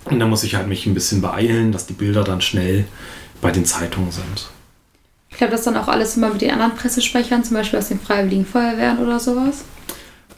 Und 0.04 0.20
dann 0.20 0.30
muss 0.30 0.44
ich 0.44 0.54
halt 0.54 0.68
mich 0.68 0.86
ein 0.86 0.94
bisschen 0.94 1.20
beeilen, 1.20 1.72
dass 1.72 1.86
die 1.86 1.94
Bilder 1.94 2.24
dann 2.24 2.40
schnell 2.40 2.86
bei 3.40 3.50
den 3.50 3.64
Zeitungen 3.64 4.12
sind. 4.12 4.48
Ich 5.30 5.36
glaube, 5.36 5.52
das 5.52 5.64
dann 5.64 5.76
auch 5.76 5.88
alles 5.88 6.16
immer 6.16 6.30
mit 6.30 6.40
den 6.40 6.50
anderen 6.50 6.74
Pressesprechern, 6.76 7.44
zum 7.44 7.56
Beispiel 7.56 7.78
aus 7.78 7.88
den 7.88 8.00
Freiwilligen 8.00 8.46
Feuerwehren 8.46 8.98
oder 8.98 9.18
sowas? 9.18 9.64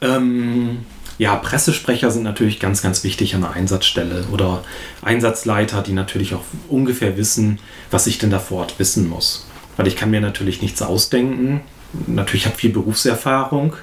Ähm, 0.01 0.85
ja, 1.17 1.35
Pressesprecher 1.35 2.11
sind 2.11 2.23
natürlich 2.23 2.61
ganz, 2.61 2.81
ganz 2.81 3.03
wichtig 3.03 3.35
an 3.35 3.41
der 3.41 3.51
Einsatzstelle 3.51 4.25
oder 4.31 4.63
Einsatzleiter, 5.01 5.81
die 5.81 5.91
natürlich 5.91 6.33
auch 6.33 6.43
ungefähr 6.69 7.17
wissen, 7.17 7.59
was 7.91 8.07
ich 8.07 8.17
denn 8.19 8.29
da 8.29 8.39
vor 8.39 8.59
Ort 8.59 8.79
wissen 8.79 9.09
muss. 9.09 9.45
Weil 9.75 9.87
ich 9.87 9.97
kann 9.97 10.11
mir 10.11 10.21
natürlich 10.21 10.61
nichts 10.61 10.81
ausdenken. 10.81 11.61
Natürlich 12.07 12.45
habe 12.45 12.55
ich 12.55 12.61
viel 12.61 12.71
Berufserfahrung. 12.71 13.75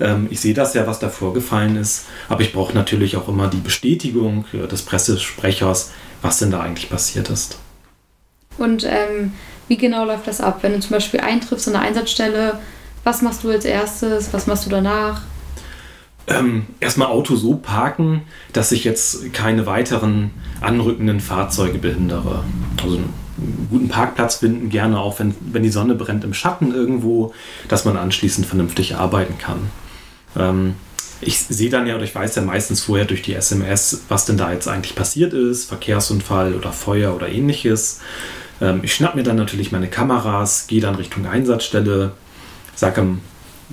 Ähm, 0.00 0.26
ich 0.30 0.40
sehe 0.40 0.54
das 0.54 0.74
ja, 0.74 0.86
was 0.86 0.98
da 0.98 1.08
vorgefallen 1.10 1.76
ist. 1.76 2.06
Aber 2.28 2.40
ich 2.40 2.52
brauche 2.52 2.74
natürlich 2.74 3.16
auch 3.16 3.28
immer 3.28 3.48
die 3.48 3.58
Bestätigung 3.58 4.44
äh, 4.52 4.66
des 4.66 4.82
Pressesprechers, 4.82 5.92
was 6.22 6.38
denn 6.38 6.50
da 6.50 6.60
eigentlich 6.60 6.90
passiert 6.90 7.30
ist. 7.30 7.58
Und 8.58 8.84
ähm, 8.84 9.32
wie 9.68 9.76
genau 9.76 10.04
läuft 10.04 10.26
das 10.26 10.40
ab? 10.40 10.58
Wenn 10.62 10.72
du 10.72 10.80
zum 10.80 10.90
Beispiel 10.90 11.20
eintriffst 11.20 11.68
an 11.68 11.74
der 11.74 11.82
Einsatzstelle, 11.82 12.58
was 13.04 13.22
machst 13.22 13.44
du 13.44 13.50
als 13.50 13.64
erstes? 13.64 14.32
Was 14.32 14.46
machst 14.48 14.66
du 14.66 14.70
danach? 14.70 15.22
Ähm, 16.26 16.66
erstmal 16.80 17.08
Auto 17.08 17.36
so 17.36 17.56
parken, 17.56 18.22
dass 18.52 18.72
ich 18.72 18.84
jetzt 18.84 19.32
keine 19.32 19.66
weiteren 19.66 20.30
anrückenden 20.60 21.20
Fahrzeuge 21.20 21.78
behindere. 21.78 22.44
Also 22.82 22.96
einen 22.96 23.68
guten 23.70 23.88
Parkplatz 23.88 24.36
finden, 24.36 24.70
gerne 24.70 24.98
auch, 24.98 25.18
wenn, 25.18 25.34
wenn 25.52 25.62
die 25.62 25.70
Sonne 25.70 25.94
brennt 25.94 26.24
im 26.24 26.34
Schatten 26.34 26.72
irgendwo, 26.72 27.34
dass 27.68 27.84
man 27.84 27.96
anschließend 27.96 28.46
vernünftig 28.46 28.96
arbeiten 28.96 29.38
kann. 29.38 29.70
Ähm, 30.36 30.74
ich 31.20 31.38
sehe 31.38 31.70
dann 31.70 31.86
ja 31.86 31.94
oder 31.94 32.04
ich 32.04 32.14
weiß 32.14 32.34
ja 32.36 32.42
meistens 32.42 32.82
vorher 32.82 33.06
durch 33.06 33.22
die 33.22 33.34
SMS, 33.34 34.02
was 34.08 34.24
denn 34.24 34.36
da 34.36 34.52
jetzt 34.52 34.68
eigentlich 34.68 34.94
passiert 34.94 35.32
ist, 35.32 35.66
Verkehrsunfall 35.66 36.54
oder 36.54 36.72
Feuer 36.72 37.14
oder 37.14 37.28
ähnliches. 37.28 38.00
Ähm, 38.60 38.80
ich 38.82 38.94
schnapp 38.94 39.14
mir 39.14 39.22
dann 39.22 39.36
natürlich 39.36 39.72
meine 39.72 39.88
Kameras, 39.88 40.66
gehe 40.66 40.80
dann 40.80 40.94
Richtung 40.94 41.26
Einsatzstelle, 41.26 42.12
sage 42.74 43.18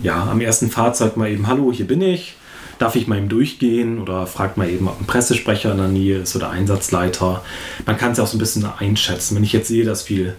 ja, 0.02 0.30
am 0.30 0.42
ersten 0.42 0.70
Fahrzeug 0.70 1.18
mal 1.18 1.30
eben, 1.30 1.48
hallo, 1.48 1.72
hier 1.72 1.86
bin 1.86 2.02
ich, 2.02 2.36
darf 2.82 2.96
ich 2.96 3.08
mal 3.08 3.18
eben 3.18 3.30
durchgehen 3.30 4.00
oder 4.00 4.26
fragt 4.28 4.58
mal 4.58 4.70
eben, 4.70 4.88
ob 4.88 5.00
ein 5.00 5.06
Pressesprecher 5.06 5.72
in 5.72 5.78
der 5.78 5.88
Nähe 5.88 6.20
ist 6.20 6.36
oder 6.36 6.50
Einsatzleiter. 6.50 7.44
Man 7.86 7.98
kann 7.98 8.12
es 8.12 8.18
ja 8.18 8.24
auch 8.24 8.28
so 8.28 8.38
ein 8.38 8.40
bisschen 8.40 8.66
einschätzen. 8.66 9.36
Wenn 9.36 9.44
ich 9.44 9.54
jetzt 9.54 9.68
sehe, 9.68 9.86
dass 9.86 10.02
viel 10.04 10.36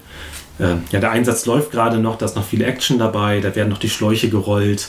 äh, 0.58 0.76
ja, 0.90 1.00
der 1.00 1.10
Einsatz 1.10 1.46
läuft 1.46 1.70
gerade 1.70 1.98
noch, 1.98 2.16
da 2.16 2.26
ist 2.26 2.36
noch 2.36 2.44
viel 2.44 2.62
Action 2.62 2.98
dabei, 2.98 3.40
da 3.40 3.54
werden 3.54 3.68
noch 3.68 3.78
die 3.78 3.88
Schläuche 3.88 4.28
gerollt 4.28 4.88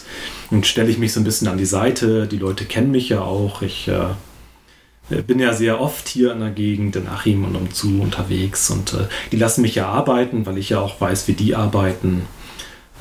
und 0.51 0.67
stelle 0.67 0.89
ich 0.89 0.97
mich 0.97 1.13
so 1.13 1.19
ein 1.19 1.23
bisschen 1.23 1.47
an 1.47 1.57
die 1.57 1.65
Seite. 1.65 2.27
Die 2.27 2.37
Leute 2.37 2.65
kennen 2.65 2.91
mich 2.91 3.09
ja 3.09 3.21
auch. 3.21 3.61
Ich 3.61 3.87
äh, 3.87 5.21
bin 5.21 5.39
ja 5.39 5.53
sehr 5.53 5.79
oft 5.79 6.07
hier 6.07 6.31
in 6.31 6.39
der 6.39 6.51
Gegend, 6.51 6.95
in 6.95 7.07
Achim 7.07 7.45
und 7.45 7.55
umzu 7.55 8.01
unterwegs 8.01 8.69
und 8.69 8.93
äh, 8.93 9.07
die 9.31 9.37
lassen 9.37 9.61
mich 9.61 9.75
ja 9.75 9.87
arbeiten, 9.87 10.45
weil 10.45 10.57
ich 10.57 10.69
ja 10.69 10.79
auch 10.79 10.99
weiß, 10.99 11.27
wie 11.27 11.33
die 11.33 11.55
arbeiten. 11.55 12.23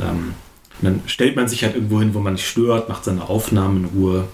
Ähm, 0.00 0.34
dann 0.80 1.02
stellt 1.06 1.36
man 1.36 1.48
sich 1.48 1.64
halt 1.64 1.74
irgendwo 1.74 2.00
hin, 2.00 2.14
wo 2.14 2.20
man 2.20 2.34
nicht 2.34 2.48
stört, 2.48 2.88
macht 2.88 3.04
seine 3.04 3.28
Aufnahmen 3.28 3.84
in 3.84 4.00
Ruhe. 4.00 4.28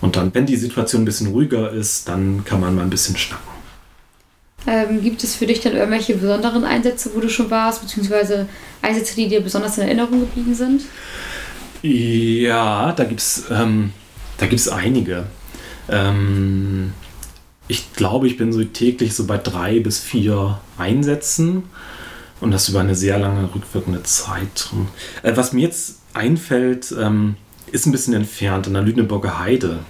Und 0.00 0.16
dann, 0.16 0.34
wenn 0.34 0.46
die 0.46 0.56
Situation 0.56 1.02
ein 1.02 1.06
bisschen 1.06 1.28
ruhiger 1.28 1.70
ist, 1.70 2.08
dann 2.08 2.44
kann 2.44 2.60
man 2.60 2.74
mal 2.74 2.82
ein 2.82 2.90
bisschen 2.90 3.16
schnacken. 3.16 3.56
Ähm, 4.66 5.00
gibt 5.00 5.22
es 5.22 5.36
für 5.36 5.46
dich 5.46 5.60
dann 5.60 5.76
irgendwelche 5.76 6.16
besonderen 6.16 6.64
Einsätze, 6.64 7.10
wo 7.14 7.20
du 7.20 7.28
schon 7.28 7.50
warst, 7.50 7.82
beziehungsweise 7.82 8.48
Einsätze, 8.82 9.14
die 9.14 9.28
dir 9.28 9.40
besonders 9.40 9.78
in 9.78 9.84
Erinnerung 9.84 10.20
geblieben 10.20 10.54
sind? 10.54 10.82
Ja, 11.82 12.92
da 12.92 13.04
gibt 13.04 13.20
es 13.20 13.44
ähm, 13.50 13.92
einige. 14.72 15.26
Ähm, 15.88 16.92
ich 17.68 17.92
glaube, 17.92 18.26
ich 18.26 18.36
bin 18.36 18.52
so 18.52 18.62
täglich 18.64 19.14
so 19.14 19.26
bei 19.26 19.38
drei 19.38 19.80
bis 19.80 20.00
vier 20.00 20.60
Einsätzen 20.78 21.64
und 22.40 22.50
das 22.50 22.68
über 22.68 22.80
eine 22.80 22.94
sehr 22.94 23.18
lange 23.18 23.48
rückwirkende 23.54 24.02
Zeit. 24.02 24.70
Äh, 25.22 25.36
was 25.36 25.52
mir 25.52 25.62
jetzt 25.62 26.00
einfällt, 26.12 26.94
ähm, 26.98 27.36
ist 27.72 27.86
ein 27.86 27.92
bisschen 27.92 28.14
entfernt, 28.14 28.66
an 28.66 28.74
der 28.74 28.82
Lüneburger 28.82 29.38
Heide. 29.38 29.80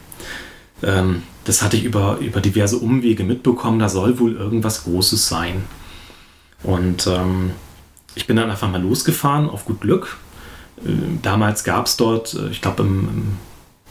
Ähm, 0.82 1.22
das 1.44 1.62
hatte 1.62 1.76
ich 1.76 1.84
über, 1.84 2.18
über 2.18 2.40
diverse 2.40 2.78
Umwege 2.78 3.24
mitbekommen, 3.24 3.78
da 3.78 3.88
soll 3.88 4.18
wohl 4.18 4.34
irgendwas 4.34 4.84
Großes 4.84 5.28
sein. 5.28 5.64
Und 6.62 7.06
ähm, 7.06 7.52
ich 8.14 8.26
bin 8.26 8.36
dann 8.36 8.50
einfach 8.50 8.70
mal 8.70 8.82
losgefahren, 8.82 9.48
auf 9.48 9.64
gut 9.64 9.80
Glück. 9.80 10.16
Äh, 10.84 10.90
damals 11.22 11.64
gab 11.64 11.86
es 11.86 11.96
dort, 11.96 12.34
äh, 12.34 12.48
ich 12.48 12.60
glaube 12.60 12.82
im, 12.82 13.38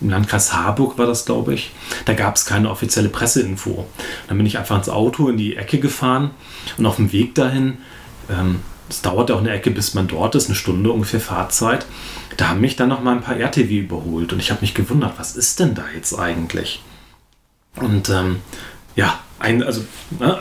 im, 0.01 0.09
Landkreis 0.09 0.53
Harburg 0.53 0.97
war 0.97 1.05
das, 1.05 1.25
glaube 1.25 1.53
ich, 1.53 1.71
da 2.03 2.13
gab 2.13 2.35
es 2.35 2.43
keine 2.43 2.69
offizielle 2.69 3.07
Presseinfo. 3.07 3.87
Dann 4.27 4.35
bin 4.35 4.45
ich 4.45 4.57
einfach 4.57 4.77
ins 4.77 4.89
Auto 4.89 5.29
in 5.29 5.37
die 5.37 5.55
Ecke 5.55 5.79
gefahren 5.79 6.31
und 6.77 6.85
auf 6.85 6.97
dem 6.97 7.13
Weg 7.13 7.33
dahin, 7.35 7.77
ähm, 8.29 8.59
es 8.89 9.01
dauert 9.01 9.31
auch 9.31 9.39
eine 9.39 9.51
Ecke, 9.51 9.71
bis 9.71 9.93
man 9.93 10.07
dort 10.07 10.35
ist, 10.35 10.47
eine 10.47 10.55
Stunde 10.55 10.91
ungefähr 10.91 11.19
Fahrzeit, 11.19 11.85
da 12.37 12.49
haben 12.49 12.61
mich 12.61 12.75
dann 12.75 12.89
noch 12.89 13.01
mal 13.01 13.15
ein 13.15 13.21
paar 13.21 13.37
RTW 13.37 13.79
überholt 13.79 14.33
und 14.33 14.39
ich 14.39 14.51
habe 14.51 14.61
mich 14.61 14.73
gewundert, 14.73 15.13
was 15.17 15.35
ist 15.35 15.59
denn 15.59 15.73
da 15.73 15.85
jetzt 15.95 16.17
eigentlich? 16.17 16.83
Und 17.75 18.09
ähm, 18.09 18.37
ja, 18.95 19.19
ein, 19.39 19.63
also 19.63 19.83
ne, 20.19 20.39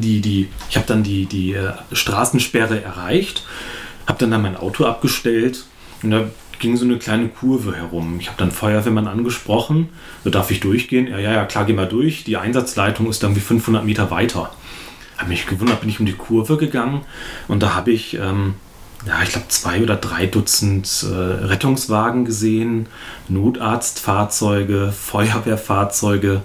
die, 0.00 0.20
die, 0.20 0.48
ich 0.70 0.76
habe 0.76 0.86
dann 0.86 1.02
die, 1.02 1.26
die 1.26 1.54
äh, 1.54 1.72
Straßensperre 1.92 2.82
erreicht, 2.82 3.44
habe 4.06 4.18
dann, 4.18 4.30
dann 4.30 4.42
mein 4.42 4.56
Auto 4.56 4.84
abgestellt 4.84 5.64
und 6.02 6.10
da 6.10 6.24
ging 6.58 6.76
so 6.76 6.84
eine 6.84 6.98
kleine 6.98 7.28
Kurve 7.28 7.76
herum. 7.76 8.18
Ich 8.20 8.28
habe 8.28 8.38
dann 8.38 8.50
Feuerwehrmann 8.50 9.08
angesprochen, 9.08 9.90
so 10.24 10.30
darf 10.30 10.50
ich 10.50 10.60
durchgehen? 10.60 11.06
Ja, 11.06 11.18
ja, 11.18 11.32
ja, 11.32 11.44
klar, 11.44 11.64
geh 11.64 11.72
mal 11.72 11.88
durch. 11.88 12.24
Die 12.24 12.36
Einsatzleitung 12.36 13.08
ist 13.08 13.22
dann 13.22 13.36
wie 13.36 13.40
500 13.40 13.84
Meter 13.84 14.10
weiter. 14.10 14.50
Habe 15.16 15.30
mich 15.30 15.46
gewundert, 15.46 15.80
bin 15.80 15.88
ich 15.88 16.00
um 16.00 16.06
die 16.06 16.12
Kurve 16.12 16.56
gegangen 16.56 17.02
und 17.48 17.62
da 17.62 17.74
habe 17.74 17.90
ich, 17.90 18.14
ähm, 18.14 18.54
ja, 19.06 19.22
ich 19.22 19.30
glaube, 19.30 19.48
zwei 19.48 19.82
oder 19.82 19.96
drei 19.96 20.26
Dutzend 20.26 21.06
äh, 21.10 21.14
Rettungswagen 21.14 22.24
gesehen, 22.24 22.88
Notarztfahrzeuge, 23.28 24.92
Feuerwehrfahrzeuge 24.92 26.42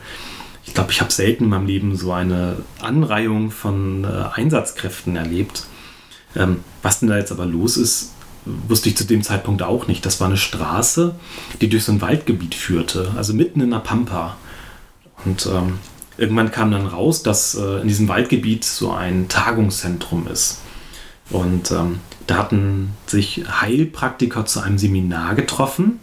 ich 0.72 0.76
glaube, 0.76 0.92
ich 0.92 1.02
habe 1.02 1.12
selten 1.12 1.46
in 1.46 1.50
meinem 1.50 1.66
Leben 1.66 1.98
so 1.98 2.14
eine 2.14 2.56
Anreihung 2.80 3.52
von 3.52 4.04
äh, 4.04 4.40
Einsatzkräften 4.40 5.16
erlebt. 5.16 5.66
Ähm, 6.34 6.64
was 6.82 7.00
denn 7.00 7.10
da 7.10 7.18
jetzt 7.18 7.34
aber 7.34 7.46
los 7.46 7.78
ist, 7.78 8.14
wusste 8.46 8.88
ich 8.90 8.96
zu 8.96 9.06
dem 9.06 9.22
Zeitpunkt 9.22 9.64
auch 9.64 9.88
nicht. 9.88 10.06
Das 10.06 10.22
war 10.22 10.28
eine 10.28 10.38
Straße, 10.38 11.16
die 11.60 11.68
durch 11.68 11.84
so 11.84 11.92
ein 11.92 12.02
Waldgebiet 12.02 12.56
führte, 12.56 13.12
also 13.18 13.34
mitten 13.34 13.60
in 13.60 13.72
der 13.72 13.80
Pampa. 13.80 14.38
Und 15.26 15.46
ähm, 15.48 15.80
irgendwann 16.22 16.52
kam 16.52 16.72
dann 16.72 16.88
raus, 16.88 17.24
dass 17.24 17.56
äh, 17.56 17.82
in 17.82 17.88
diesem 17.88 18.08
Waldgebiet 18.08 18.64
so 18.64 18.92
ein 18.92 19.28
Tagungszentrum 19.28 20.28
ist. 20.28 20.60
Und 21.30 21.72
ähm, 21.72 22.00
da 22.28 22.38
hatten 22.38 22.92
sich 23.08 23.44
Heilpraktiker 23.62 24.46
zu 24.46 24.62
einem 24.62 24.78
Seminar 24.78 25.36
getroffen. 25.36 26.00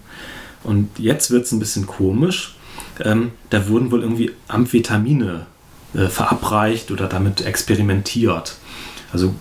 Und 0.65 0.99
jetzt 0.99 1.31
wird 1.31 1.45
es 1.45 1.53
ein 1.53 1.61
bisschen 1.61 1.87
komisch 1.87 2.57
ähm, 3.05 3.33
da 3.51 3.69
wurden 3.69 3.91
wohl 3.91 4.03
irgendwie 4.03 4.33
Amphetamine 4.49 5.47
äh, 5.95 6.07
verabreicht 6.07 6.91
oder 6.91 7.07
damit 7.07 7.41
experimentiert. 7.45 8.57
Also 9.13 9.35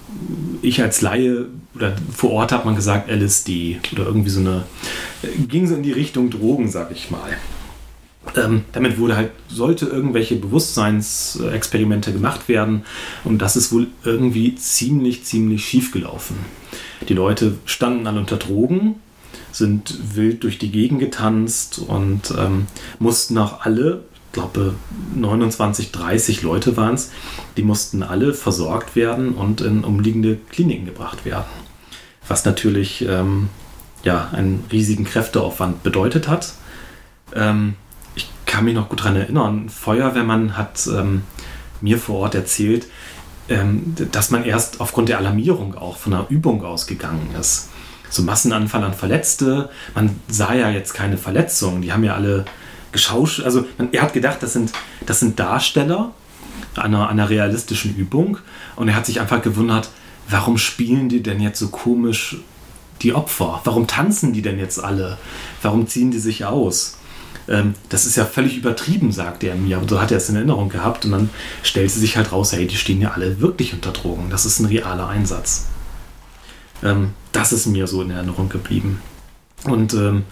ich 0.61 0.81
als 0.81 1.01
Laie 1.01 1.45
oder 1.75 1.93
vor 2.13 2.31
Ort 2.31 2.51
hat 2.51 2.65
man 2.65 2.75
gesagt 2.75 3.09
LSD 3.09 3.79
oder 3.91 4.05
irgendwie 4.05 4.29
so 4.29 4.39
eine, 4.39 4.63
äh, 5.23 5.27
ging 5.47 5.67
so 5.67 5.75
in 5.75 5.83
die 5.83 5.91
Richtung 5.91 6.29
Drogen, 6.29 6.69
sag 6.69 6.91
ich 6.91 7.11
mal. 7.11 7.37
Ähm, 8.35 8.65
damit 8.71 8.99
wurde 8.99 9.15
halt, 9.15 9.31
sollte 9.47 9.85
irgendwelche 9.85 10.35
Bewusstseinsexperimente 10.35 12.11
gemacht 12.11 12.49
werden 12.49 12.83
und 13.23 13.41
das 13.41 13.55
ist 13.55 13.71
wohl 13.71 13.87
irgendwie 14.03 14.55
ziemlich, 14.55 15.23
ziemlich 15.23 15.65
schief 15.65 15.91
gelaufen. 15.91 16.37
Die 17.07 17.13
Leute 17.13 17.55
standen 17.65 18.07
alle 18.07 18.19
unter 18.19 18.37
Drogen, 18.37 18.95
sind 19.51 20.15
wild 20.15 20.43
durch 20.43 20.57
die 20.57 20.71
Gegend 20.71 20.99
getanzt 20.99 21.79
und 21.79 22.33
ähm, 22.37 22.67
mussten 22.99 23.37
auch 23.37 23.61
alle, 23.61 24.03
ich 24.27 24.33
glaube 24.33 24.75
29, 25.15 25.91
30 25.91 26.43
Leute 26.43 26.77
waren 26.77 26.95
es, 26.95 27.11
die 27.55 27.63
mussten 27.63 28.03
alle 28.03 28.33
versorgt 28.33 28.95
werden 28.95 29.33
und 29.33 29.61
in 29.61 29.83
umliegende 29.83 30.37
Kliniken 30.49 30.85
gebracht 30.85 31.25
werden. 31.25 31.45
Was 32.27 32.45
natürlich 32.45 33.05
ähm, 33.07 33.49
ja, 34.03 34.29
einen 34.31 34.63
riesigen 34.71 35.05
Kräfteaufwand 35.05 35.83
bedeutet 35.83 36.27
hat. 36.27 36.53
Ähm, 37.33 37.75
kann 38.47 38.65
mich 38.65 38.73
noch 38.73 38.89
gut 38.89 39.01
daran 39.01 39.15
erinnern, 39.15 39.69
Feuerwehrmann 39.69 40.57
hat 40.57 40.87
ähm, 40.87 41.21
mir 41.81 41.99
vor 41.99 42.21
Ort 42.21 42.33
erzählt, 42.33 42.87
ähm, 43.49 43.95
dass 44.11 44.31
man 44.31 44.43
erst 44.43 44.81
aufgrund 44.81 45.09
der 45.09 45.19
Alarmierung 45.19 45.75
auch 45.75 45.97
von 45.97 46.13
einer 46.13 46.25
Übung 46.29 46.63
ausgegangen 46.65 47.35
ist 47.39 47.69
so 48.09 48.23
Massenanfall 48.23 48.83
an 48.83 48.93
Verletzte. 48.93 49.69
Man 49.95 50.19
sah 50.27 50.53
ja 50.53 50.69
jetzt 50.69 50.93
keine 50.93 51.17
Verletzungen, 51.17 51.81
die 51.81 51.91
haben 51.91 52.03
ja 52.03 52.15
alle 52.15 52.45
geschauscht. 52.91 53.41
Also 53.41 53.65
man, 53.77 53.89
er 53.91 54.01
hat 54.03 54.13
gedacht, 54.13 54.41
das 54.41 54.53
sind, 54.53 54.71
das 55.05 55.19
sind 55.19 55.39
Darsteller 55.39 56.11
einer, 56.75 57.09
einer 57.09 57.29
realistischen 57.29 57.95
Übung 57.95 58.37
und 58.75 58.87
er 58.87 58.95
hat 58.95 59.05
sich 59.05 59.19
einfach 59.19 59.41
gewundert, 59.41 59.89
warum 60.29 60.57
spielen 60.57 61.09
die 61.09 61.23
denn 61.23 61.41
jetzt 61.41 61.59
so 61.59 61.69
komisch 61.69 62.37
die 63.01 63.13
Opfer? 63.13 63.61
Warum 63.63 63.87
tanzen 63.87 64.33
die 64.33 64.41
denn 64.41 64.59
jetzt 64.59 64.83
alle? 64.83 65.17
Warum 65.61 65.87
ziehen 65.87 66.11
die 66.11 66.19
sich 66.19 66.45
aus? 66.45 66.97
Ähm, 67.49 67.75
das 67.89 68.05
ist 68.05 68.15
ja 68.15 68.25
völlig 68.25 68.57
übertrieben, 68.57 69.11
sagte 69.11 69.47
er 69.47 69.55
mir. 69.55 69.77
Aber 69.77 69.87
so 69.87 70.01
hat 70.01 70.11
er 70.11 70.17
es 70.17 70.29
in 70.29 70.35
Erinnerung 70.35 70.69
gehabt. 70.69 71.05
Und 71.05 71.11
dann 71.11 71.29
stellte 71.63 71.93
sich 71.93 72.17
halt 72.17 72.31
raus, 72.31 72.53
hey, 72.53 72.67
die 72.67 72.75
stehen 72.75 73.01
ja 73.01 73.11
alle 73.11 73.39
wirklich 73.39 73.73
unter 73.73 73.91
Drogen. 73.91 74.29
Das 74.29 74.45
ist 74.45 74.59
ein 74.59 74.65
realer 74.65 75.07
Einsatz. 75.07 75.67
Ähm, 76.83 77.11
das 77.31 77.53
ist 77.53 77.65
mir 77.67 77.87
so 77.87 78.01
in 78.01 78.11
Erinnerung 78.11 78.49
geblieben. 78.49 79.01
Und 79.63 79.93
ähm, 79.93 80.23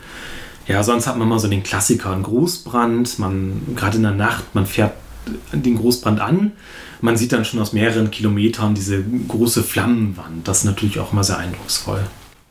ja, 0.68 0.84
sonst 0.84 1.08
hat 1.08 1.18
man 1.18 1.28
mal 1.28 1.40
so 1.40 1.48
den 1.48 1.64
Klassiker, 1.64 2.12
einen 2.12 2.24
Großbrand. 2.24 3.20
Man, 3.20 3.62
gerade 3.76 3.98
in 3.98 4.04
der 4.04 4.12
Nacht, 4.12 4.54
man 4.54 4.66
fährt 4.66 4.94
den 5.52 5.78
Großbrand 5.78 6.20
an. 6.20 6.52
Man 7.02 7.18
sieht 7.18 7.34
dann 7.34 7.46
schon 7.46 7.60
aus 7.60 7.74
mehreren 7.74 8.10
Kilometern 8.12 8.74
diese 8.74 9.04
große 9.04 9.64
Flammenwand. 9.64 10.48
Das 10.48 10.60
ist 10.60 10.64
natürlich 10.66 11.00
auch 11.00 11.12
immer 11.12 11.24
sehr 11.24 11.38
eindrucksvoll. 11.38 12.04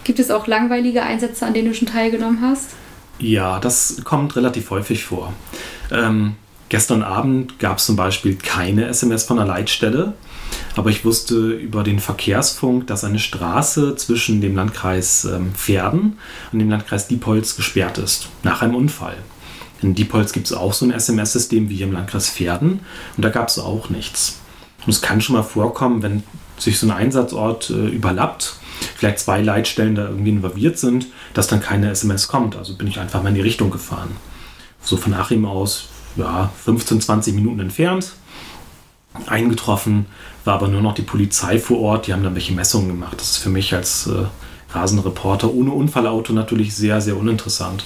Gibt 0.04 0.18
es 0.18 0.30
auch 0.30 0.46
langweilige 0.46 1.02
Einsätze, 1.02 1.46
an 1.46 1.54
denen 1.54 1.68
du 1.68 1.74
schon 1.74 1.88
teilgenommen 1.88 2.40
hast? 2.42 2.70
Ja, 3.18 3.60
das 3.60 4.02
kommt 4.04 4.36
relativ 4.36 4.70
häufig 4.70 5.04
vor. 5.04 5.32
Ähm, 5.90 6.34
gestern 6.68 7.02
Abend 7.02 7.58
gab 7.58 7.78
es 7.78 7.86
zum 7.86 7.96
Beispiel 7.96 8.36
keine 8.36 8.86
SMS 8.86 9.24
von 9.24 9.36
der 9.36 9.46
Leitstelle. 9.46 10.14
Aber 10.76 10.90
ich 10.90 11.04
wusste 11.04 11.50
über 11.52 11.82
den 11.82 12.00
Verkehrsfunk, 12.00 12.86
dass 12.86 13.04
eine 13.04 13.18
Straße 13.18 13.96
zwischen 13.96 14.40
dem 14.40 14.56
Landkreis 14.56 15.24
ähm, 15.24 15.52
Pferden 15.54 16.18
und 16.52 16.58
dem 16.58 16.70
Landkreis 16.70 17.08
Diepholz 17.08 17.56
gesperrt 17.56 17.98
ist, 17.98 18.28
nach 18.42 18.62
einem 18.62 18.74
Unfall. 18.74 19.16
In 19.82 19.94
Diepholz 19.94 20.32
gibt 20.32 20.46
es 20.46 20.52
auch 20.52 20.72
so 20.72 20.86
ein 20.86 20.92
SMS-System 20.92 21.68
wie 21.68 21.76
hier 21.76 21.86
im 21.86 21.92
Landkreis 21.92 22.30
Pferden 22.30 22.80
und 23.16 23.24
da 23.24 23.28
gab 23.28 23.48
es 23.48 23.58
auch 23.58 23.90
nichts. 23.90 24.38
Und 24.86 24.92
es 24.92 25.02
kann 25.02 25.20
schon 25.20 25.36
mal 25.36 25.42
vorkommen, 25.42 26.02
wenn 26.02 26.22
sich 26.58 26.78
so 26.78 26.86
ein 26.86 26.92
Einsatzort 26.92 27.70
äh, 27.70 27.88
überlappt, 27.88 28.56
vielleicht 28.84 29.18
zwei 29.18 29.40
Leitstellen 29.40 29.94
da 29.94 30.08
irgendwie 30.08 30.30
involviert 30.30 30.78
sind, 30.78 31.06
dass 31.32 31.46
dann 31.46 31.60
keine 31.60 31.90
SMS 31.90 32.28
kommt. 32.28 32.56
Also 32.56 32.76
bin 32.76 32.86
ich 32.86 32.98
einfach 32.98 33.22
mal 33.22 33.30
in 33.30 33.34
die 33.34 33.40
Richtung 33.40 33.70
gefahren. 33.70 34.16
So 34.82 34.96
von 34.96 35.14
Achim 35.14 35.44
aus, 35.46 35.88
ja, 36.16 36.50
15, 36.64 37.00
20 37.00 37.34
Minuten 37.34 37.60
entfernt, 37.60 38.12
eingetroffen, 39.26 40.06
war 40.44 40.54
aber 40.54 40.68
nur 40.68 40.82
noch 40.82 40.94
die 40.94 41.02
Polizei 41.02 41.58
vor 41.58 41.80
Ort, 41.80 42.06
die 42.06 42.12
haben 42.12 42.22
dann 42.22 42.34
welche 42.34 42.52
Messungen 42.52 42.88
gemacht. 42.88 43.18
Das 43.18 43.32
ist 43.32 43.36
für 43.38 43.48
mich 43.48 43.74
als 43.74 44.06
äh, 44.06 44.24
Rasenreporter 44.74 45.52
ohne 45.52 45.70
Unfallauto 45.70 46.32
natürlich 46.32 46.74
sehr, 46.74 47.00
sehr 47.00 47.16
uninteressant. 47.16 47.84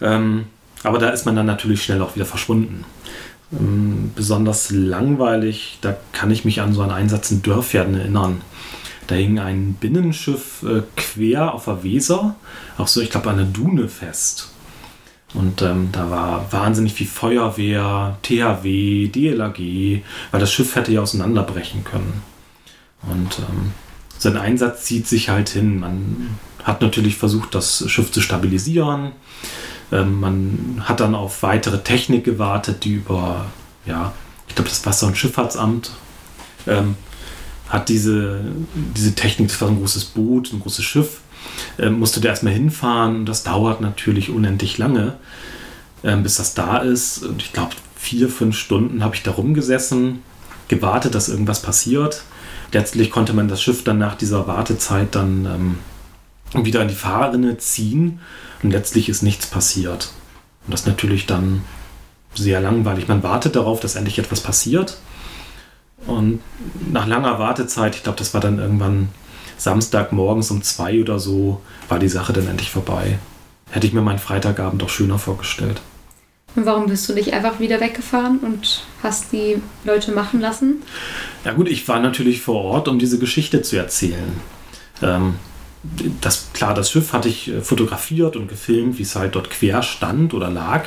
Ähm, 0.00 0.46
aber 0.82 0.98
da 0.98 1.10
ist 1.10 1.26
man 1.26 1.36
dann 1.36 1.46
natürlich 1.46 1.84
schnell 1.84 2.02
auch 2.02 2.16
wieder 2.16 2.26
verschwunden. 2.26 2.84
Ähm, 3.52 4.12
besonders 4.14 4.70
langweilig, 4.70 5.78
da 5.80 5.96
kann 6.12 6.30
ich 6.30 6.44
mich 6.44 6.60
an 6.60 6.72
so 6.72 6.82
einen 6.82 6.92
Einsatz 6.92 7.30
in 7.30 7.42
Dörfjärden 7.42 7.94
erinnern. 7.94 8.40
Da 9.10 9.16
hing 9.16 9.40
ein 9.40 9.74
Binnenschiff 9.74 10.62
äh, 10.62 10.82
quer 10.96 11.52
auf 11.52 11.64
der 11.64 11.82
Weser, 11.82 12.36
auch 12.78 12.86
so, 12.86 13.00
ich 13.00 13.10
glaube, 13.10 13.28
an 13.28 13.38
der 13.38 13.46
Dune 13.46 13.88
fest. 13.88 14.52
Und 15.34 15.62
ähm, 15.62 15.88
da 15.90 16.10
war 16.10 16.52
wahnsinnig 16.52 16.94
viel 16.94 17.08
Feuerwehr, 17.08 18.18
THW, 18.22 19.08
DLAG, 19.08 19.58
weil 20.30 20.40
das 20.40 20.52
Schiff 20.52 20.76
hätte 20.76 20.92
ja 20.92 21.00
auseinanderbrechen 21.00 21.82
können. 21.82 22.22
Und 23.02 23.40
ähm, 23.40 23.72
sein 24.16 24.36
Einsatz 24.36 24.84
zieht 24.84 25.08
sich 25.08 25.28
halt 25.28 25.48
hin. 25.48 25.80
Man 25.80 26.38
hat 26.62 26.80
natürlich 26.80 27.16
versucht, 27.16 27.56
das 27.56 27.90
Schiff 27.90 28.12
zu 28.12 28.20
stabilisieren. 28.20 29.10
Ähm, 29.90 30.20
man 30.20 30.82
hat 30.84 31.00
dann 31.00 31.16
auf 31.16 31.42
weitere 31.42 31.82
Technik 31.82 32.22
gewartet, 32.22 32.84
die 32.84 32.94
über, 32.94 33.46
ja, 33.86 34.12
ich 34.46 34.54
glaube, 34.54 34.70
das 34.70 34.86
Wasser- 34.86 35.08
und 35.08 35.16
Schifffahrtsamt 35.16 35.90
ähm, 36.68 36.94
hat 37.70 37.88
diese, 37.88 38.40
diese 38.96 39.14
Technik, 39.14 39.48
das 39.48 39.60
war 39.60 39.68
ein 39.68 39.78
großes 39.78 40.06
Boot, 40.06 40.52
ein 40.52 40.60
großes 40.60 40.84
Schiff, 40.84 41.20
ähm, 41.78 41.98
musste 41.98 42.20
der 42.20 42.32
erstmal 42.32 42.52
hinfahren. 42.52 43.24
Das 43.24 43.44
dauert 43.44 43.80
natürlich 43.80 44.28
unendlich 44.28 44.76
lange, 44.76 45.14
ähm, 46.04 46.22
bis 46.22 46.36
das 46.36 46.54
da 46.54 46.78
ist. 46.78 47.24
Und 47.24 47.40
ich 47.40 47.52
glaube, 47.52 47.74
vier, 47.96 48.28
fünf 48.28 48.58
Stunden 48.58 49.02
habe 49.04 49.14
ich 49.14 49.22
da 49.22 49.30
rumgesessen, 49.30 50.22
gewartet, 50.68 51.14
dass 51.14 51.28
irgendwas 51.28 51.62
passiert. 51.62 52.24
Letztlich 52.72 53.10
konnte 53.10 53.32
man 53.32 53.48
das 53.48 53.62
Schiff 53.62 53.84
dann 53.84 53.98
nach 53.98 54.16
dieser 54.16 54.46
Wartezeit 54.46 55.14
dann 55.14 55.78
ähm, 56.54 56.64
wieder 56.64 56.82
in 56.82 56.88
die 56.88 56.94
Fahrrinne 56.94 57.58
ziehen 57.58 58.20
und 58.62 58.70
letztlich 58.70 59.08
ist 59.08 59.22
nichts 59.22 59.46
passiert. 59.46 60.12
Und 60.66 60.72
das 60.72 60.80
ist 60.80 60.86
natürlich 60.86 61.26
dann 61.26 61.62
sehr 62.34 62.60
langweilig. 62.60 63.08
Man 63.08 63.22
wartet 63.22 63.56
darauf, 63.56 63.80
dass 63.80 63.96
endlich 63.96 64.18
etwas 64.18 64.40
passiert. 64.40 64.98
Und 66.06 66.40
nach 66.90 67.06
langer 67.06 67.38
Wartezeit, 67.38 67.94
ich 67.94 68.02
glaube, 68.02 68.18
das 68.18 68.34
war 68.34 68.40
dann 68.40 68.58
irgendwann 68.58 69.08
Samstagmorgens 69.58 70.50
um 70.50 70.62
zwei 70.62 71.00
oder 71.00 71.18
so, 71.18 71.60
war 71.88 71.98
die 71.98 72.08
Sache 72.08 72.32
dann 72.32 72.48
endlich 72.48 72.70
vorbei. 72.70 73.18
Hätte 73.70 73.86
ich 73.86 73.92
mir 73.92 74.00
meinen 74.00 74.18
Freitagabend 74.18 74.82
doch 74.82 74.88
schöner 74.88 75.18
vorgestellt. 75.18 75.80
Und 76.56 76.66
warum 76.66 76.86
bist 76.86 77.08
du 77.08 77.12
nicht 77.12 77.32
einfach 77.32 77.60
wieder 77.60 77.80
weggefahren 77.80 78.38
und 78.38 78.84
hast 79.02 79.32
die 79.32 79.62
Leute 79.84 80.12
machen 80.12 80.40
lassen? 80.40 80.82
Ja 81.44 81.52
gut, 81.52 81.68
ich 81.68 81.86
war 81.86 82.00
natürlich 82.00 82.40
vor 82.40 82.64
Ort, 82.64 82.88
um 82.88 82.98
diese 82.98 83.18
Geschichte 83.18 83.62
zu 83.62 83.76
erzählen. 83.76 84.40
Ähm, 85.00 85.34
das, 86.20 86.48
klar, 86.52 86.74
das 86.74 86.90
Schiff 86.90 87.12
hatte 87.12 87.28
ich 87.28 87.48
äh, 87.48 87.60
fotografiert 87.60 88.36
und 88.36 88.48
gefilmt, 88.48 88.98
wie 88.98 89.02
es 89.02 89.14
halt 89.14 89.34
dort 89.34 89.50
quer 89.50 89.82
stand 89.82 90.34
oder 90.34 90.50
lag. 90.50 90.86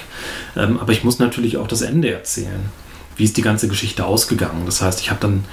Ähm, 0.56 0.80
aber 0.80 0.92
ich 0.92 1.04
muss 1.04 1.20
natürlich 1.20 1.58
auch 1.58 1.68
das 1.68 1.82
Ende 1.82 2.12
erzählen. 2.12 2.70
Wie 3.18 3.24
ist 3.24 3.38
die 3.38 3.42
ganze 3.42 3.68
Geschichte 3.68 4.06
ausgegangen? 4.06 4.64
Das 4.66 4.82
heißt, 4.82 5.00
ich 5.02 5.10
habe 5.10 5.20
dann 5.20 5.44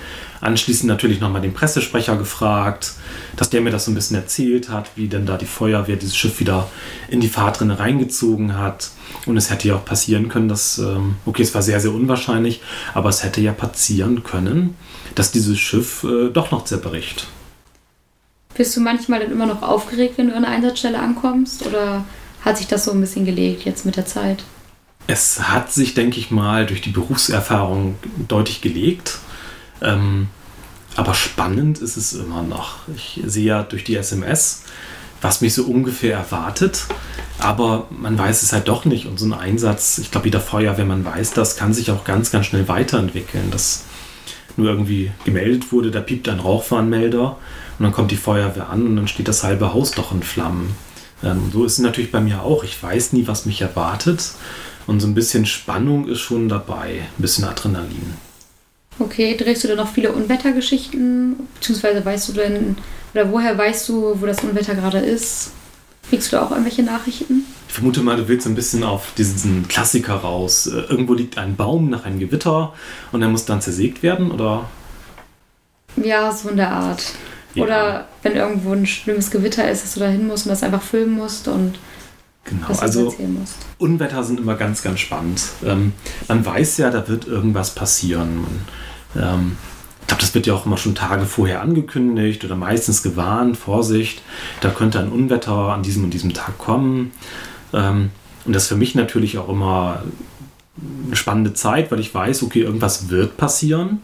anschließend 0.41 0.89
natürlich 0.89 1.21
nochmal 1.21 1.43
den 1.43 1.53
Pressesprecher 1.53 2.17
gefragt, 2.17 2.93
dass 3.37 3.51
der 3.51 3.61
mir 3.61 3.71
das 3.71 3.85
so 3.85 3.91
ein 3.91 3.95
bisschen 3.95 4.17
erzählt 4.17 4.71
hat, 4.71 4.91
wie 4.97 5.09
denn 5.09 5.27
da 5.27 5.37
die 5.37 5.47
Feuerwehr 5.47 5.97
dieses 5.97 6.17
Schiff 6.17 6.41
wieder 6.41 6.69
in 7.09 7.21
die 7.21 7.29
Fahrtrinne 7.29 7.79
reingezogen 7.79 8.57
hat. 8.57 8.91
Und 9.27 9.37
es 9.37 9.51
hätte 9.51 9.69
ja 9.69 9.77
auch 9.77 9.85
passieren 9.85 10.29
können, 10.29 10.49
dass, 10.49 10.79
ähm, 10.79 11.17
okay, 11.27 11.43
es 11.43 11.55
war 11.55 11.63
sehr, 11.63 11.81
sehr 11.81 11.93
unwahrscheinlich, 11.93 12.63
aber 12.95 13.11
es 13.11 13.23
hätte 13.23 13.41
ja 13.41 13.53
passieren 13.53 14.23
können, 14.23 14.77
dass 15.15 15.33
dieses 15.33 15.59
Schiff 15.59 16.05
äh, 16.05 16.31
doch 16.31 16.51
noch 16.51 16.65
zerbricht. 16.65 17.27
Bist 18.55 18.77
du 18.77 18.81
manchmal 18.81 19.21
dann 19.21 19.33
immer 19.33 19.47
noch 19.47 19.63
aufgeregt, 19.63 20.15
wenn 20.17 20.29
du 20.29 20.35
an 20.35 20.43
der 20.43 20.51
Einsatzstelle 20.51 20.99
ankommst? 20.99 21.67
Oder 21.67 22.05
hat 22.45 22.59
sich 22.59 22.67
das 22.67 22.85
so 22.85 22.93
ein 22.93 23.01
bisschen 23.01 23.25
gelegt 23.25 23.65
jetzt 23.65 23.87
mit 23.87 23.97
der 23.97 24.07
Zeit? 24.07 24.45
Es 25.11 25.41
hat 25.49 25.73
sich, 25.73 25.95
denke 25.95 26.21
ich 26.21 26.31
mal, 26.31 26.67
durch 26.67 26.83
die 26.83 26.91
Berufserfahrung 26.91 27.97
deutlich 28.29 28.61
gelegt. 28.61 29.19
Ähm, 29.83 30.29
aber 30.95 31.15
spannend 31.15 31.79
ist 31.79 31.97
es 31.97 32.13
immer 32.13 32.45
noch. 32.45 32.77
Ich 32.95 33.21
sehe 33.27 33.47
ja 33.47 33.63
durch 33.65 33.83
die 33.83 33.97
SMS, 33.97 34.63
was 35.21 35.41
mich 35.41 35.53
so 35.53 35.65
ungefähr 35.65 36.17
erwartet. 36.17 36.85
Aber 37.41 37.89
man 37.91 38.17
weiß 38.17 38.45
es 38.45 38.53
halt 38.53 38.69
doch 38.69 38.85
nicht. 38.85 39.07
Und 39.07 39.19
so 39.19 39.27
ein 39.27 39.33
Einsatz, 39.33 39.99
ich 39.99 40.13
glaube, 40.13 40.29
jeder 40.29 40.39
Feuerwehrmann 40.39 41.05
weiß 41.05 41.33
das, 41.33 41.57
kann 41.57 41.75
sich 41.75 41.91
auch 41.91 42.05
ganz, 42.05 42.31
ganz 42.31 42.47
schnell 42.47 42.69
weiterentwickeln. 42.69 43.51
Dass 43.51 43.87
nur 44.57 44.69
irgendwie 44.69 45.11
gemeldet 45.25 45.73
wurde, 45.73 45.91
da 45.91 46.01
piept 46.01 46.29
ein 46.29 46.39
Rauchwarnmelder 46.39 47.37
und 47.79 47.83
dann 47.83 47.93
kommt 47.93 48.13
die 48.13 48.17
Feuerwehr 48.17 48.71
an 48.71 48.87
und 48.87 48.95
dann 48.95 49.09
steht 49.09 49.27
das 49.27 49.43
halbe 49.43 49.75
Haus 49.75 49.91
doch 49.91 50.13
in 50.13 50.23
Flammen. 50.23 50.77
Ähm, 51.25 51.51
so 51.53 51.65
ist 51.65 51.73
es 51.73 51.79
natürlich 51.81 52.13
bei 52.13 52.21
mir 52.21 52.43
auch. 52.43 52.63
Ich 52.63 52.81
weiß 52.81 53.13
nie, 53.13 53.27
was 53.27 53.45
mich 53.45 53.61
erwartet. 53.61 54.35
Und 54.87 55.01
so 55.01 55.07
ein 55.07 55.15
bisschen 55.15 55.47
Spannung 55.47 56.09
ist 56.09 56.21
schon 56.21 56.49
dabei, 56.49 57.03
ein 57.17 57.23
bisschen 57.23 57.45
Adrenalin. 57.45 58.15
Okay, 58.99 59.37
drehst 59.37 59.65
du 59.65 59.69
dann 59.69 59.79
noch 59.79 59.93
viele 59.93 60.13
Unwettergeschichten? 60.13 61.37
Beziehungsweise 61.55 62.05
weißt 62.05 62.29
du 62.29 62.33
denn, 62.33 62.77
oder 63.15 63.33
woher 63.33 63.57
weißt 63.57 63.89
du, 63.89 64.21
wo 64.21 64.27
das 64.27 64.43
Unwetter 64.45 64.75
gerade 64.75 64.99
ist? 64.99 65.53
Kriegst 66.09 66.33
du 66.33 66.43
auch 66.43 66.51
irgendwelche 66.51 66.83
Nachrichten? 66.83 67.45
Ich 67.69 67.75
vermute 67.75 68.03
mal, 68.03 68.17
du 68.17 68.27
willst 68.27 68.47
ein 68.47 68.57
bisschen 68.57 68.83
auf 68.83 69.13
diesen 69.17 69.69
Klassiker 69.69 70.17
raus. 70.17 70.67
Äh, 70.67 70.81
irgendwo 70.91 71.15
liegt 71.15 71.39
ein 71.39 71.57
Baum 71.57 71.89
nach 71.89 72.05
einem 72.05 72.19
Gewitter 72.19 72.75
und 73.13 73.23
er 73.23 73.29
muss 73.29 73.45
dann 73.45 73.61
zersägt 73.61 74.03
werden, 74.03 74.33
oder? 74.33 74.69
Ja, 75.97 76.33
so 76.33 76.49
in 76.49 76.57
der 76.57 76.73
Art. 76.73 77.13
Ja. 77.55 77.65
Oder 77.65 78.09
wenn 78.23 78.37
irgendwo 78.37 78.73
ein 78.73 78.87
schlimmes 78.87 79.31
Gewitter 79.31 79.71
ist, 79.71 79.85
dass 79.85 79.95
du 79.95 80.01
da 80.01 80.09
hin 80.09 80.27
musst 80.27 80.47
und 80.47 80.51
das 80.51 80.63
einfach 80.63 80.83
filmen 80.83 81.15
musst 81.15 81.49
und 81.49 81.79
genau. 82.45 82.67
also. 82.81 83.15
Unwetter 83.79 84.25
sind 84.25 84.41
immer 84.41 84.55
ganz, 84.55 84.83
ganz 84.83 85.01
spannend. 85.01 85.43
Ähm, 85.65 85.93
man 86.29 86.45
weiß 86.45 86.79
ja, 86.79 86.91
da 86.91 87.07
wird 87.09 87.27
irgendwas 87.27 87.75
passieren. 87.75 88.43
Man, 88.43 89.23
ähm, 89.23 89.57
ich 90.01 90.07
glaube, 90.07 90.23
das 90.23 90.35
wird 90.35 90.47
ja 90.47 90.55
auch 90.55 90.67
immer 90.67 90.77
schon 90.77 90.95
Tage 90.95 91.25
vorher 91.25 91.61
angekündigt 91.61 92.45
oder 92.45 92.57
meistens 92.57 93.03
gewarnt, 93.03 93.57
Vorsicht, 93.57 94.23
da 94.61 94.71
könnte 94.71 94.99
ein 94.99 95.11
Unwetter 95.11 95.73
an 95.73 95.83
diesem 95.83 96.05
und 96.05 96.11
diesem 96.13 96.35
Tag 96.35 96.59
kommen. 96.59 97.13
Ähm, 97.73 98.11
und 98.45 98.53
das 98.53 98.65
ist 98.65 98.69
für 98.69 98.77
mich 98.77 98.95
natürlich 98.95 99.39
auch 99.39 99.49
immer 99.49 100.03
eine 101.07 101.17
spannende 101.17 101.53
Zeit, 101.53 101.91
weil 101.93 102.01
ich 102.01 102.15
weiß, 102.15 102.43
okay, 102.43 102.63
irgendwas 102.63 103.11
wird 103.11 103.37
passieren. 103.37 104.01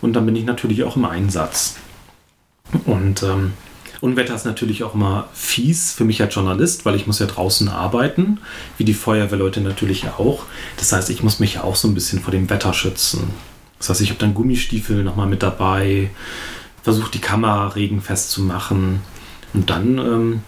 Und 0.00 0.14
dann 0.14 0.26
bin 0.26 0.36
ich 0.36 0.44
natürlich 0.44 0.84
auch 0.84 0.96
im 0.96 1.04
Einsatz. 1.04 1.76
Und 2.86 3.22
ähm, 3.22 3.52
Unwetter 4.04 4.34
ist 4.34 4.44
natürlich 4.44 4.84
auch 4.84 4.94
immer 4.94 5.28
fies 5.32 5.92
für 5.92 6.04
mich 6.04 6.20
als 6.20 6.34
Journalist, 6.34 6.84
weil 6.84 6.94
ich 6.94 7.06
muss 7.06 7.20
ja 7.20 7.26
draußen 7.26 7.70
arbeiten, 7.70 8.38
wie 8.76 8.84
die 8.84 8.92
Feuerwehrleute 8.92 9.62
natürlich 9.62 10.06
auch. 10.18 10.44
Das 10.76 10.92
heißt, 10.92 11.08
ich 11.08 11.22
muss 11.22 11.40
mich 11.40 11.54
ja 11.54 11.64
auch 11.64 11.74
so 11.74 11.88
ein 11.88 11.94
bisschen 11.94 12.20
vor 12.20 12.30
dem 12.30 12.50
Wetter 12.50 12.74
schützen. 12.74 13.30
Das 13.78 13.88
heißt, 13.88 14.02
ich 14.02 14.10
habe 14.10 14.20
dann 14.20 14.34
Gummistiefel 14.34 15.02
nochmal 15.04 15.26
mit 15.26 15.42
dabei, 15.42 16.10
versuche 16.82 17.10
die 17.12 17.20
Kamera 17.20 17.68
regenfest 17.68 18.30
zu 18.30 18.42
machen 18.42 19.00
und 19.54 19.70
dann 19.70 19.96
ähm, 19.96 20.42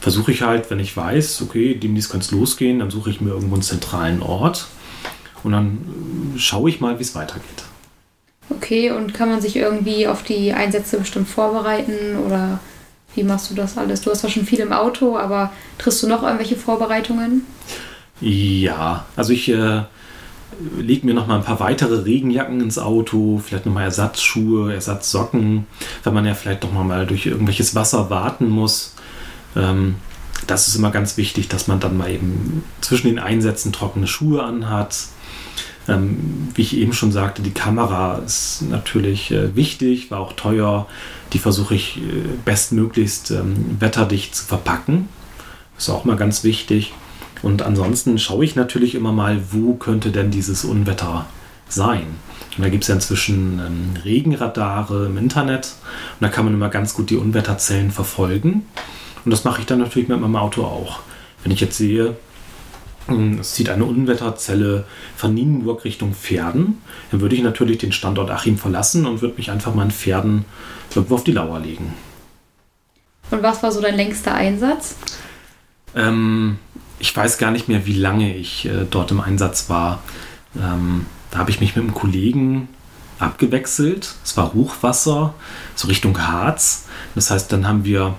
versuche 0.00 0.32
ich 0.32 0.42
halt, 0.42 0.68
wenn 0.70 0.80
ich 0.80 0.96
weiß, 0.96 1.42
okay, 1.42 1.76
demnächst 1.76 2.10
kann 2.10 2.20
es 2.20 2.32
losgehen, 2.32 2.80
dann 2.80 2.90
suche 2.90 3.10
ich 3.10 3.20
mir 3.20 3.30
irgendwo 3.30 3.54
einen 3.54 3.62
zentralen 3.62 4.20
Ort 4.20 4.66
und 5.44 5.52
dann 5.52 6.34
äh, 6.34 6.38
schaue 6.40 6.68
ich 6.68 6.80
mal, 6.80 6.98
wie 6.98 7.04
es 7.04 7.14
weitergeht. 7.14 7.44
Okay, 8.50 8.90
und 8.90 9.14
kann 9.14 9.28
man 9.28 9.40
sich 9.40 9.54
irgendwie 9.54 10.08
auf 10.08 10.24
die 10.24 10.52
Einsätze 10.52 10.98
bestimmt 10.98 11.28
vorbereiten 11.28 12.16
oder 12.26 12.58
wie 13.14 13.24
machst 13.24 13.50
du 13.50 13.54
das 13.54 13.76
alles? 13.76 14.02
Du 14.02 14.10
hast 14.10 14.20
zwar 14.20 14.30
schon 14.30 14.44
viel 14.44 14.60
im 14.60 14.72
Auto, 14.72 15.16
aber 15.16 15.52
triffst 15.78 16.02
du 16.02 16.08
noch 16.08 16.22
irgendwelche 16.22 16.56
Vorbereitungen? 16.56 17.44
Ja, 18.20 19.06
also 19.16 19.32
ich 19.32 19.48
äh, 19.48 19.82
lege 20.78 21.06
mir 21.06 21.14
noch 21.14 21.26
mal 21.26 21.36
ein 21.36 21.44
paar 21.44 21.60
weitere 21.60 22.02
Regenjacken 22.02 22.60
ins 22.60 22.78
Auto, 22.78 23.40
vielleicht 23.44 23.66
noch 23.66 23.72
mal 23.72 23.84
Ersatzschuhe, 23.84 24.74
Ersatzsocken, 24.74 25.66
wenn 26.04 26.14
man 26.14 26.26
ja 26.26 26.34
vielleicht 26.34 26.62
noch 26.62 26.72
mal 26.72 27.06
durch 27.06 27.26
irgendwelches 27.26 27.74
Wasser 27.74 28.10
warten 28.10 28.48
muss. 28.48 28.94
Ähm, 29.56 29.96
das 30.46 30.68
ist 30.68 30.76
immer 30.76 30.90
ganz 30.90 31.16
wichtig, 31.16 31.48
dass 31.48 31.66
man 31.66 31.80
dann 31.80 31.96
mal 31.96 32.10
eben 32.10 32.64
zwischen 32.80 33.08
den 33.08 33.18
Einsätzen 33.18 33.72
trockene 33.72 34.06
Schuhe 34.06 34.42
anhat. 34.42 34.96
Ähm, 35.88 36.48
wie 36.54 36.62
ich 36.62 36.76
eben 36.76 36.92
schon 36.92 37.12
sagte, 37.12 37.42
die 37.42 37.52
Kamera 37.52 38.18
ist 38.18 38.62
natürlich 38.62 39.30
äh, 39.30 39.56
wichtig, 39.56 40.10
war 40.10 40.20
auch 40.20 40.34
teuer. 40.34 40.86
Die 41.32 41.38
versuche 41.38 41.74
ich 41.74 41.98
äh, 41.98 42.00
bestmöglichst 42.44 43.30
ähm, 43.30 43.76
wetterdicht 43.80 44.34
zu 44.34 44.44
verpacken. 44.44 45.08
Ist 45.78 45.88
auch 45.88 46.04
mal 46.04 46.16
ganz 46.16 46.44
wichtig. 46.44 46.92
Und 47.42 47.62
ansonsten 47.62 48.18
schaue 48.18 48.44
ich 48.44 48.56
natürlich 48.56 48.94
immer 48.94 49.12
mal, 49.12 49.40
wo 49.50 49.74
könnte 49.74 50.10
denn 50.10 50.30
dieses 50.30 50.64
Unwetter 50.64 51.26
sein. 51.68 52.06
Und 52.56 52.64
da 52.64 52.68
gibt 52.68 52.84
es 52.84 52.88
ja 52.88 52.96
inzwischen 52.96 53.60
ähm, 53.64 54.02
Regenradare 54.04 55.06
im 55.06 55.16
Internet. 55.16 55.74
Und 56.18 56.24
da 56.24 56.28
kann 56.28 56.44
man 56.44 56.54
immer 56.54 56.68
ganz 56.68 56.94
gut 56.94 57.10
die 57.10 57.16
Unwetterzellen 57.16 57.90
verfolgen. 57.90 58.66
Und 59.24 59.30
das 59.30 59.44
mache 59.44 59.60
ich 59.60 59.66
dann 59.66 59.78
natürlich 59.78 60.08
mit 60.08 60.20
meinem 60.20 60.36
Auto 60.36 60.64
auch. 60.64 61.00
Wenn 61.42 61.52
ich 61.52 61.60
jetzt 61.60 61.78
sehe, 61.78 62.16
es 63.40 63.54
zieht 63.54 63.68
eine 63.68 63.84
Unwetterzelle 63.84 64.84
von 65.16 65.34
Nienburg 65.34 65.84
Richtung 65.84 66.14
Pferden, 66.14 66.78
dann 67.10 67.20
würde 67.20 67.34
ich 67.34 67.42
natürlich 67.42 67.78
den 67.78 67.92
Standort 67.92 68.30
Achim 68.30 68.58
verlassen 68.58 69.06
und 69.06 69.20
würde 69.22 69.36
mich 69.36 69.50
einfach 69.50 69.74
meinen 69.74 69.90
Pferden 69.90 70.44
irgendwo 70.94 71.16
auf 71.16 71.24
die 71.24 71.32
Lauer 71.32 71.58
legen. 71.58 71.94
Und 73.30 73.42
was 73.42 73.62
war 73.62 73.72
so 73.72 73.80
dein 73.80 73.96
längster 73.96 74.34
Einsatz? 74.34 74.96
Ähm, 75.94 76.58
ich 76.98 77.16
weiß 77.16 77.38
gar 77.38 77.50
nicht 77.50 77.68
mehr, 77.68 77.86
wie 77.86 77.94
lange 77.94 78.36
ich 78.36 78.66
äh, 78.66 78.86
dort 78.88 79.10
im 79.10 79.20
Einsatz 79.20 79.68
war. 79.68 80.02
Ähm, 80.56 81.06
da 81.30 81.38
habe 81.38 81.50
ich 81.50 81.60
mich 81.60 81.76
mit 81.76 81.84
einem 81.84 81.94
Kollegen 81.94 82.68
abgewechselt. 83.18 84.14
Es 84.24 84.36
war 84.36 84.52
Hochwasser, 84.52 85.34
so 85.74 85.88
Richtung 85.88 86.18
Harz. 86.18 86.86
Das 87.14 87.30
heißt, 87.30 87.52
dann 87.52 87.66
haben 87.66 87.84
wir 87.84 88.14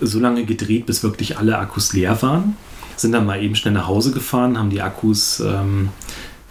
so 0.00 0.18
lange 0.18 0.44
gedreht, 0.44 0.86
bis 0.86 1.02
wirklich 1.02 1.38
alle 1.38 1.58
Akkus 1.58 1.92
leer 1.92 2.20
waren. 2.22 2.56
Sind 2.96 3.12
dann 3.12 3.26
mal 3.26 3.42
eben 3.42 3.56
schnell 3.56 3.74
nach 3.74 3.88
Hause 3.88 4.12
gefahren, 4.12 4.58
haben 4.58 4.70
die 4.70 4.82
Akkus 4.82 5.40
ähm, 5.40 5.90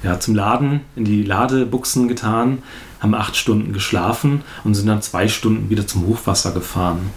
ja, 0.04 0.20
zum 0.20 0.36
Laden 0.36 0.82
in 0.96 1.06
die 1.06 1.24
Ladebuchsen 1.24 2.08
getan, 2.08 2.62
haben 3.00 3.16
acht 3.16 3.36
Stunden 3.36 3.74
geschlafen 3.74 4.44
und 4.64 4.76
sind 4.76 4.88
dann 4.88 5.02
zwei 5.02 5.28
Stunden 5.28 5.70
wieder 5.70 5.88
zum 5.88 6.06
Hochwasser 6.08 6.52
gefahren. 6.52 7.12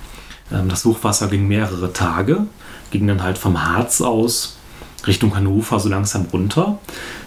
Ähm, 0.53 0.69
das 0.69 0.85
Hochwasser 0.85 1.29
ging 1.29 1.49
mehrere 1.49 1.93
Tage, 1.93 2.47
ging 2.91 3.07
dann 3.07 3.23
halt 3.23 3.39
vom 3.39 3.65
Harz 3.65 4.01
aus 4.01 4.57
Richtung 5.07 5.35
Hannover 5.37 5.81
so 5.81 5.89
langsam 5.89 6.27
runter. 6.33 6.79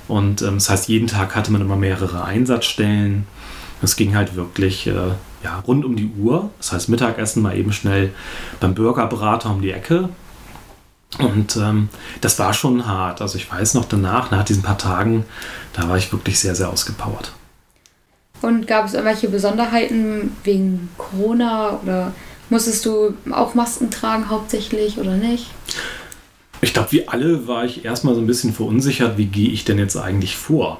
Und 0.08 0.42
ähm, 0.42 0.56
das 0.56 0.70
heißt, 0.70 0.88
jeden 0.88 1.08
Tag 1.08 1.36
hatte 1.36 1.52
man 1.52 1.62
immer 1.62 1.76
mehrere 1.76 2.24
Einsatzstellen. 2.24 3.28
Es 3.82 3.96
ging 3.96 4.16
halt 4.16 4.36
wirklich 4.36 4.88
äh, 4.88 4.94
ja, 5.44 5.60
rund 5.68 5.86
um 5.86 5.96
die 5.96 6.12
Uhr. 6.20 6.50
Das 6.58 6.72
heißt, 6.72 6.90
Mittagessen 6.90 7.42
mal 7.42 7.58
eben 7.58 7.72
schnell 7.72 8.12
beim 8.60 8.74
Burgerbrater 8.74 9.50
um 9.52 9.62
die 9.62 9.72
Ecke. 9.72 10.10
Und 11.17 11.58
ähm, 11.58 11.89
das 12.22 12.38
war 12.39 12.54
schon 12.54 12.88
hart. 12.88 13.22
Also 13.22 13.38
ich 13.38 13.52
weiß 13.52 13.74
noch 13.74 13.86
danach, 13.86 14.32
nach 14.32 14.45
diesen 14.45 14.63
paar 14.63 14.78
Tagen, 14.78 15.26
da 15.74 15.89
war 15.89 15.98
ich 15.98 16.12
wirklich 16.12 16.39
sehr, 16.39 16.56
sehr 16.56 16.69
ausgepowert. 16.69 17.34
Und 18.41 18.67
gab 18.67 18.86
es 18.86 18.93
irgendwelche 18.93 19.28
Besonderheiten 19.28 20.32
wegen 20.43 20.89
Corona 20.98 21.80
oder 21.84 22.13
musstest 22.50 22.86
du 22.86 23.13
auch 23.32 23.54
Masken 23.54 23.91
tragen 23.91 24.30
hauptsächlich 24.30 24.98
oder 24.98 25.15
nicht? 25.15 25.48
Ich 26.62 26.74
glaube, 26.74 26.91
wie 26.91 27.08
alle 27.08 27.48
war 27.48 27.65
ich 27.65 27.86
erstmal 27.86 28.15
so 28.15 28.22
ein 28.22 28.28
bisschen 28.28 28.54
verunsichert, 28.54 29.17
wie 29.17 29.26
gehe 29.26 29.50
ich 29.50 29.65
denn 29.65 29.78
jetzt 29.78 29.98
eigentlich 29.98 30.36
vor? 30.36 30.80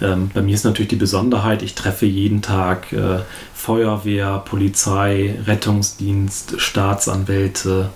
Ähm, 0.00 0.30
bei 0.32 0.42
mir 0.42 0.54
ist 0.54 0.64
natürlich 0.64 0.88
die 0.88 0.96
Besonderheit, 0.96 1.62
ich 1.62 1.74
treffe 1.74 2.06
jeden 2.06 2.40
Tag 2.40 2.92
äh, 2.92 3.20
Feuerwehr, 3.54 4.42
Polizei, 4.44 5.34
Rettungsdienst, 5.46 6.60
Staatsanwälte, 6.60 7.90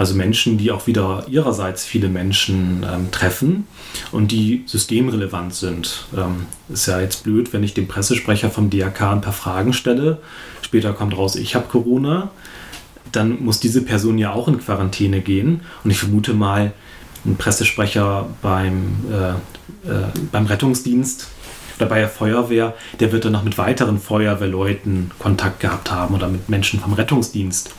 also 0.00 0.14
Menschen, 0.14 0.56
die 0.56 0.70
auch 0.70 0.86
wieder 0.86 1.26
ihrerseits 1.28 1.84
viele 1.84 2.08
Menschen 2.08 2.86
ähm, 2.90 3.10
treffen 3.10 3.66
und 4.12 4.32
die 4.32 4.62
systemrelevant 4.64 5.54
sind. 5.54 6.06
Ähm, 6.16 6.46
ist 6.70 6.86
ja 6.86 7.02
jetzt 7.02 7.22
blöd, 7.24 7.52
wenn 7.52 7.62
ich 7.62 7.74
dem 7.74 7.86
Pressesprecher 7.86 8.48
vom 8.48 8.70
DRK 8.70 9.12
ein 9.12 9.20
paar 9.20 9.34
Fragen 9.34 9.74
stelle. 9.74 10.16
Später 10.62 10.94
kommt 10.94 11.14
raus, 11.14 11.36
ich 11.36 11.54
habe 11.54 11.66
Corona. 11.68 12.30
Dann 13.12 13.44
muss 13.44 13.60
diese 13.60 13.82
Person 13.82 14.16
ja 14.16 14.32
auch 14.32 14.48
in 14.48 14.58
Quarantäne 14.58 15.20
gehen. 15.20 15.60
Und 15.84 15.90
ich 15.90 15.98
vermute 15.98 16.32
mal, 16.32 16.72
ein 17.26 17.36
Pressesprecher 17.36 18.26
beim, 18.40 19.04
äh, 19.12 19.32
äh, 19.86 20.06
beim 20.32 20.46
Rettungsdienst 20.46 21.28
oder 21.76 21.90
bei 21.90 21.98
der 21.98 22.08
Feuerwehr, 22.08 22.74
der 23.00 23.12
wird 23.12 23.26
dann 23.26 23.32
noch 23.32 23.44
mit 23.44 23.58
weiteren 23.58 24.00
Feuerwehrleuten 24.00 25.10
Kontakt 25.18 25.60
gehabt 25.60 25.90
haben 25.90 26.14
oder 26.14 26.28
mit 26.28 26.48
Menschen 26.48 26.80
vom 26.80 26.94
Rettungsdienst. 26.94 27.74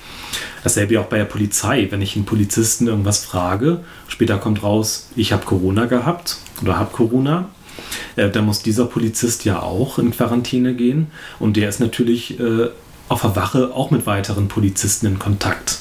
Dasselbe 0.64 1.00
auch 1.00 1.06
bei 1.06 1.18
der 1.18 1.26
Polizei. 1.26 1.88
Wenn 1.90 2.02
ich 2.02 2.16
einen 2.16 2.26
Polizisten 2.26 2.88
irgendwas 2.88 3.24
frage, 3.24 3.80
später 4.08 4.38
kommt 4.38 4.64
raus, 4.64 5.10
ich 5.16 5.34
habe 5.34 5.46
Corona 5.46 5.86
gehabt 5.86 6.38
oder 6.62 6.78
habe 6.78 6.92
Corona, 6.92 7.50
äh, 8.16 8.30
dann 8.30 8.46
muss 8.46 8.62
dieser 8.62 8.86
Polizist 8.86 9.46
ja 9.46 9.62
auch 9.62 10.00
in 10.00 10.12
Quarantäne 10.12 10.76
gehen 10.76 11.08
und 11.40 11.58
der 11.58 11.70
ist 11.70 11.80
natürlich 11.80 12.40
äh, 12.40 12.70
auf 13.10 13.22
der 13.22 13.36
Wache 13.36 13.72
auch 13.74 13.92
mit 13.92 14.06
weiteren 14.06 14.48
Polizisten 14.48 15.08
in 15.08 15.20
Kontakt. 15.20 15.80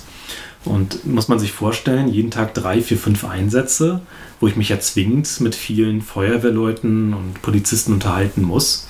Und 0.65 1.07
muss 1.07 1.29
man 1.29 1.39
sich 1.39 1.53
vorstellen, 1.53 2.09
jeden 2.09 2.31
Tag 2.31 2.53
drei, 2.53 2.83
vier, 2.83 2.99
fünf 2.99 3.25
Einsätze, 3.25 4.03
wo 4.41 4.47
ich 4.47 4.57
mich 4.57 4.69
ja 4.69 4.79
zwingend 4.79 5.41
mit 5.41 5.55
vielen 5.55 6.03
Feuerwehrleuten 6.03 7.15
und 7.15 7.41
Polizisten 7.41 7.95
unterhalten 7.95 8.43
muss. 8.43 8.87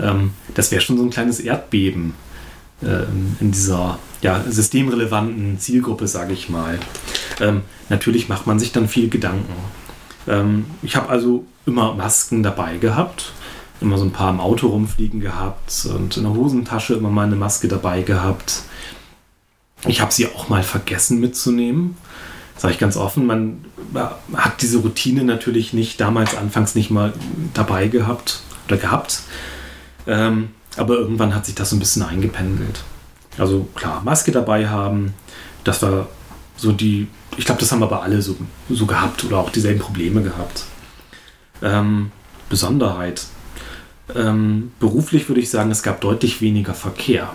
Ähm, 0.00 0.32
das 0.54 0.70
wäre 0.70 0.82
schon 0.82 0.98
so 0.98 1.04
ein 1.04 1.10
kleines 1.10 1.40
Erdbeben 1.40 2.14
äh, 2.82 3.04
in 3.40 3.52
dieser 3.52 3.98
ja, 4.20 4.42
systemrelevanten 4.48 5.58
Zielgruppe, 5.58 6.08
sage 6.08 6.32
ich 6.32 6.48
mal. 6.48 6.78
Ähm, 7.40 7.62
natürlich 7.88 8.28
macht 8.28 8.46
man 8.46 8.58
sich 8.58 8.72
dann 8.72 8.88
viel 8.88 9.08
Gedanken. 9.08 9.54
Ähm, 10.26 10.66
ich 10.82 10.96
habe 10.96 11.08
also 11.08 11.44
immer 11.66 11.94
Masken 11.94 12.42
dabei 12.42 12.78
gehabt, 12.78 13.32
immer 13.80 13.98
so 13.98 14.04
ein 14.04 14.12
paar 14.12 14.30
im 14.30 14.40
Auto 14.40 14.68
rumfliegen 14.68 15.20
gehabt 15.20 15.86
und 15.94 16.16
in 16.16 16.24
der 16.24 16.34
Hosentasche 16.34 16.94
immer 16.94 17.10
mal 17.10 17.26
eine 17.26 17.36
Maske 17.36 17.68
dabei 17.68 18.02
gehabt. 18.02 18.62
Ich 19.86 20.00
habe 20.00 20.12
sie 20.12 20.26
auch 20.26 20.48
mal 20.48 20.62
vergessen 20.62 21.20
mitzunehmen. 21.20 21.96
Sage 22.56 22.74
ich 22.74 22.80
ganz 22.80 22.96
offen, 22.96 23.24
man 23.26 23.64
hat 24.34 24.62
diese 24.62 24.78
Routine 24.78 25.22
natürlich 25.22 25.72
nicht 25.72 26.00
damals 26.00 26.36
anfangs 26.36 26.74
nicht 26.74 26.90
mal 26.90 27.12
dabei 27.54 27.86
gehabt 27.86 28.40
oder 28.66 28.78
gehabt. 28.78 29.20
Ähm, 30.08 30.50
aber 30.76 30.94
irgendwann 30.94 31.34
hat 31.34 31.46
sich 31.46 31.54
das 31.54 31.70
so 31.70 31.76
ein 31.76 31.78
bisschen 31.78 32.02
eingependelt. 32.02 32.82
Also 33.38 33.68
klar, 33.74 34.02
Maske 34.04 34.32
dabei 34.32 34.68
haben, 34.68 35.14
das 35.64 35.82
war 35.82 36.08
so 36.56 36.72
die, 36.72 37.08
ich 37.36 37.44
glaube, 37.44 37.60
das 37.60 37.70
haben 37.72 37.82
aber 37.82 38.02
alle 38.02 38.20
so, 38.20 38.36
so 38.68 38.86
gehabt 38.86 39.24
oder 39.24 39.38
auch 39.38 39.50
dieselben 39.50 39.80
Probleme 39.80 40.22
gehabt. 40.22 40.64
Ähm, 41.62 42.10
Besonderheit. 42.48 43.26
Ähm, 44.14 44.72
beruflich 44.80 45.28
würde 45.28 45.40
ich 45.40 45.50
sagen, 45.50 45.70
es 45.70 45.82
gab 45.82 46.00
deutlich 46.00 46.40
weniger 46.40 46.74
Verkehr. 46.74 47.32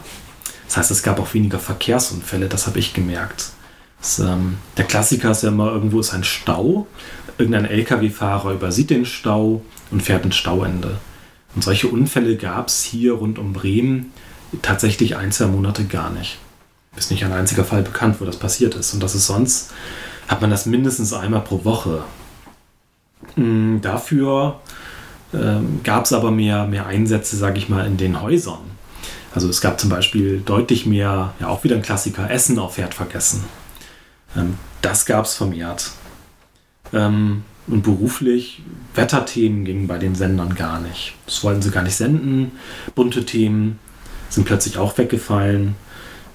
Das 0.67 0.77
heißt, 0.77 0.91
es 0.91 1.03
gab 1.03 1.19
auch 1.19 1.33
weniger 1.33 1.59
Verkehrsunfälle, 1.59 2.47
das 2.47 2.67
habe 2.67 2.79
ich 2.79 2.93
gemerkt. 2.93 3.51
Das, 3.99 4.19
ähm, 4.19 4.57
der 4.75 4.85
Klassiker 4.85 5.31
ist 5.31 5.43
ja 5.43 5.49
immer, 5.49 5.71
irgendwo 5.71 5.99
ist 5.99 6.13
ein 6.13 6.23
Stau, 6.23 6.87
irgendein 7.37 7.65
Lkw-Fahrer 7.65 8.51
übersieht 8.53 8.89
den 8.89 9.05
Stau 9.05 9.61
und 9.91 10.01
fährt 10.01 10.25
ins 10.25 10.35
Stauende. 10.35 10.97
Und 11.55 11.63
solche 11.63 11.87
Unfälle 11.87 12.35
gab 12.35 12.67
es 12.67 12.83
hier 12.83 13.13
rund 13.13 13.37
um 13.37 13.53
Bremen 13.53 14.11
tatsächlich 14.61 15.15
ein, 15.15 15.31
zwei 15.31 15.47
Monate 15.47 15.85
gar 15.85 16.09
nicht. 16.09 16.37
Ist 16.95 17.11
nicht 17.11 17.25
ein 17.25 17.33
einziger 17.33 17.65
Fall 17.65 17.81
bekannt, 17.81 18.17
wo 18.19 18.25
das 18.25 18.37
passiert 18.37 18.75
ist. 18.75 18.93
Und 18.93 19.01
das 19.01 19.15
ist 19.15 19.25
sonst, 19.25 19.71
hat 20.27 20.41
man 20.41 20.49
das 20.49 20.65
mindestens 20.65 21.13
einmal 21.13 21.41
pro 21.41 21.65
Woche. 21.65 22.03
Hm, 23.35 23.81
dafür 23.81 24.59
ähm, 25.33 25.81
gab 25.83 26.05
es 26.05 26.13
aber 26.13 26.31
mehr, 26.31 26.67
mehr 26.67 26.85
Einsätze, 26.85 27.35
sage 27.35 27.57
ich 27.57 27.69
mal, 27.69 27.87
in 27.87 27.97
den 27.97 28.21
Häusern. 28.21 28.59
Also 29.33 29.49
es 29.49 29.61
gab 29.61 29.79
zum 29.79 29.89
Beispiel 29.89 30.41
deutlich 30.45 30.85
mehr, 30.85 31.33
ja 31.39 31.47
auch 31.47 31.63
wieder 31.63 31.75
ein 31.75 31.81
Klassiker, 31.81 32.29
Essen 32.29 32.59
auf 32.59 32.77
Herd 32.77 32.93
vergessen. 32.93 33.43
Ähm, 34.37 34.57
das 34.81 35.05
gab 35.05 35.25
es 35.25 35.33
vermehrt. 35.33 35.91
Ähm, 36.93 37.43
und 37.65 37.81
beruflich, 37.81 38.61
Wetterthemen 38.93 39.65
gingen 39.65 39.87
bei 39.87 39.97
den 39.97 40.15
Sendern 40.15 40.53
gar 40.53 40.79
nicht. 40.81 41.15
Das 41.25 41.43
wollten 41.43 41.61
sie 41.61 41.71
gar 41.71 41.83
nicht 41.83 41.95
senden. 41.95 42.51
Bunte 42.93 43.25
Themen 43.25 43.79
sind 44.33 44.45
plötzlich 44.45 44.77
auch 44.77 44.97
weggefallen. 44.97 45.75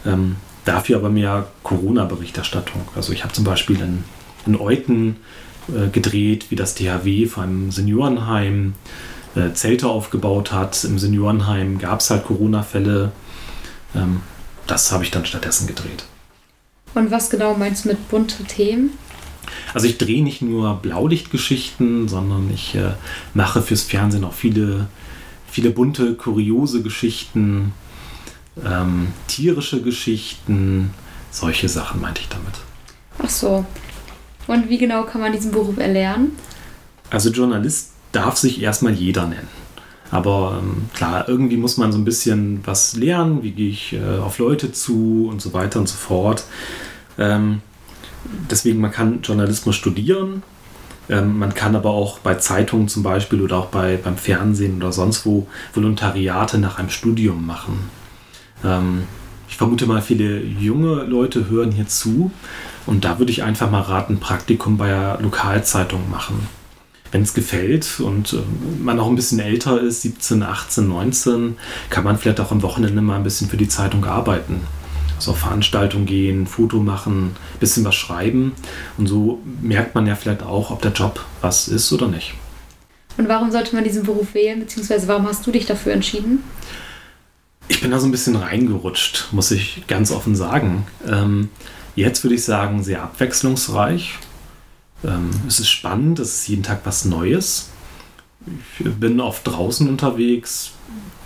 Ähm, 0.07 0.37
dafür 0.65 0.97
aber 0.97 1.11
mehr 1.11 1.49
Corona-Berichterstattung. 1.63 2.83
Also 2.95 3.13
ich 3.13 3.25
habe 3.25 3.33
zum 3.33 3.45
Beispiel 3.45 3.81
in, 3.81 4.05
in 4.47 4.61
Euten 4.61 5.17
äh, 5.69 5.89
gedreht, 5.89 6.47
wie 6.51 6.57
das 6.57 6.75
THW 6.75 7.27
vor 7.27 7.43
einem 7.43 7.71
Seniorenheim 7.71 8.75
äh, 9.35 9.53
Zelte 9.53 9.89
aufgebaut 9.89 10.53
hat. 10.53 10.85
Im 10.85 10.99
Seniorenheim 10.99 11.79
gab 11.79 12.01
es 12.01 12.11
halt 12.11 12.25
Corona-Fälle. 12.27 13.13
Ähm, 13.95 14.21
das 14.67 14.93
habe 14.93 15.05
ich 15.05 15.11
dann 15.11 15.25
stattdessen 15.25 15.67
gedreht. 15.67 16.05
Und 16.95 17.11
was 17.11 17.31
genau 17.31 17.55
meinst 17.55 17.85
du 17.85 17.89
mit 17.89 18.09
bunte 18.09 18.45
Themen? 18.45 18.91
Also 19.73 19.87
ich 19.87 19.99
drehe 19.99 20.23
nicht 20.23 20.43
nur 20.43 20.75
Blaulichtgeschichten, 20.75 22.09
sondern 22.09 22.51
ich 22.53 22.75
äh, 22.75 22.93
mache 23.35 23.63
fürs 23.63 23.83
Fernsehen 23.83 24.25
auch 24.25 24.35
viele, 24.35 24.87
viele 25.51 25.71
bunte, 25.71 26.15
kuriose 26.15 26.83
Geschichten, 26.83 27.73
ähm, 28.64 29.09
tierische 29.27 29.83
Geschichten, 29.83 30.90
solche 31.31 31.68
Sachen 31.68 32.01
meinte 32.01 32.21
ich 32.21 32.29
damit. 32.29 32.55
Ach 33.23 33.31
so. 33.31 33.64
Und 34.47 34.68
wie 34.68 34.79
genau 34.79 35.05
kann 35.05 35.21
man 35.21 35.33
diesen 35.33 35.51
Beruf 35.51 35.77
erlernen? 35.79 36.33
Also 37.11 37.31
Journalist 37.31 37.90
darf 38.12 38.37
sich 38.37 38.62
erstmal 38.62 38.94
jeder 38.94 39.27
nennen. 39.27 39.49
Aber 40.11 40.61
ähm, 40.62 40.88
klar, 40.94 41.29
irgendwie 41.29 41.59
muss 41.59 41.77
man 41.77 41.92
so 41.92 41.99
ein 41.99 42.05
bisschen 42.05 42.61
was 42.64 42.97
lernen, 42.97 43.42
wie 43.42 43.51
gehe 43.51 43.68
ich 43.68 43.92
äh, 43.92 44.18
auf 44.18 44.38
Leute 44.38 44.73
zu 44.73 45.29
und 45.31 45.42
so 45.42 45.53
weiter 45.53 45.79
und 45.81 45.88
so 45.88 45.97
fort. 45.97 46.44
Ähm, 47.18 47.61
deswegen, 48.51 48.81
man 48.81 48.90
kann 48.90 49.21
Journalismus 49.23 49.77
studieren, 49.77 50.42
ähm, 51.11 51.38
man 51.38 51.55
kann 51.55 51.77
aber 51.77 51.90
auch 51.90 52.21
bei 52.21 52.37
Zeitungen 52.37 52.88
zum 52.88 53.03
Beispiel 53.03 53.42
oder 53.42 53.59
auch 53.59 53.66
bei, 53.66 53.99
beim 54.03 54.16
Fernsehen 54.16 54.77
oder 54.77 54.92
sonst 54.92 55.27
wo 55.27 55.47
Volontariate 55.75 56.59
nach 56.59 56.79
einem 56.79 56.90
Studium 56.90 57.47
machen. 57.47 57.90
Ähm, 58.64 59.05
ich 59.49 59.57
vermute 59.57 59.87
mal, 59.87 60.03
viele 60.03 60.42
junge 60.42 61.05
Leute 61.05 61.49
hören 61.49 61.73
hier 61.73 61.87
zu 61.87 62.31
und 62.87 63.05
da 63.05 63.18
würde 63.18 63.33
ich 63.33 63.42
einfach 63.42 63.71
mal 63.71 63.81
raten, 63.81 64.18
Praktikum 64.18 64.77
bei 64.77 64.87
einer 64.87 65.21
Lokalzeitung 65.21 66.11
machen. 66.11 66.47
Wenn 67.11 67.23
es 67.23 67.33
gefällt 67.33 68.01
und 68.01 68.35
äh, 68.35 68.37
man 68.83 69.01
auch 69.01 69.09
ein 69.09 69.16
bisschen 69.16 69.38
älter 69.38 69.81
ist, 69.81 70.03
17, 70.03 70.42
18, 70.42 70.87
19, 70.88 71.57
kann 71.88 72.05
man 72.05 72.18
vielleicht 72.18 72.40
auch 72.40 72.51
am 72.51 72.62
Wochenende 72.62 73.01
mal 73.01 73.16
ein 73.16 73.23
bisschen 73.23 73.49
für 73.49 73.57
die 73.57 73.68
Zeitung 73.68 74.05
arbeiten 74.05 74.61
also 75.18 75.33
auf 75.33 75.38
Veranstaltungen 75.38 76.07
gehen, 76.07 76.47
Foto 76.47 76.79
machen, 76.79 77.35
bisschen 77.59 77.85
was 77.85 77.97
schreiben. 77.97 78.53
Und 78.97 79.09
so 79.09 79.40
merkt 79.61 79.94
man 79.94 80.07
ja 80.07 80.14
vielleicht 80.14 80.42
auch, 80.42 80.71
ob 80.71 80.81
der 80.81 80.92
Job 80.92 81.25
was 81.40 81.68
ist 81.68 81.92
oder 81.92 82.07
nicht. 82.07 82.35
Und 83.16 83.29
warum 83.29 83.51
sollte 83.51 83.75
man 83.75 83.83
diesen 83.83 84.05
Beruf 84.05 84.35
wählen, 84.35 84.61
beziehungsweise 84.61 85.09
warum 85.09 85.27
hast 85.27 85.44
du 85.44 85.51
dich 85.51 85.66
dafür 85.66 85.92
entschieden? 85.92 86.44
Ich 87.68 87.81
bin 87.81 87.90
da 87.90 88.00
so 88.00 88.07
ein 88.07 88.11
bisschen 88.11 88.37
reingerutscht, 88.37 89.28
muss 89.33 89.50
ich 89.50 89.87
ganz 89.87 90.11
offen 90.11 90.35
sagen. 90.35 90.87
Ähm, 91.07 91.50
jetzt 91.96 92.24
würde 92.24 92.35
ich 92.35 92.44
sagen, 92.44 92.83
sehr 92.83 93.02
abwechslungsreich. 93.02 94.14
Ähm, 95.04 95.31
es 95.46 95.61
ist 95.61 95.68
spannend, 95.68 96.18
es 96.18 96.35
ist 96.35 96.48
jeden 96.48 96.62
Tag 96.62 96.81
was 96.85 97.04
Neues. 97.04 97.68
Ich 98.78 98.92
bin 98.94 99.20
oft 99.20 99.46
draußen 99.46 99.88
unterwegs. 99.88 100.72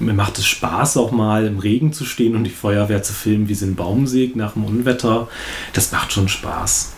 Mir 0.01 0.15
macht 0.15 0.39
es 0.39 0.47
Spaß, 0.47 0.97
auch 0.97 1.13
mal 1.13 1.47
im 1.47 1.59
Regen 1.59 1.93
zu 1.93 2.05
stehen 2.05 2.35
und 2.35 2.45
die 2.45 2.51
Feuerwehr 2.51 3.03
zu 3.05 3.13
filmen, 3.13 3.49
wie 3.49 3.55
sie 3.55 3.67
einen 3.67 3.77
Baum 3.77 4.09
sägt 4.09 4.35
nach 4.35 4.55
dem 4.55 4.65
Unwetter. 4.65 5.29
Das 5.73 5.93
macht 5.93 6.13
schon 6.13 6.29
Spaß. 6.29 6.93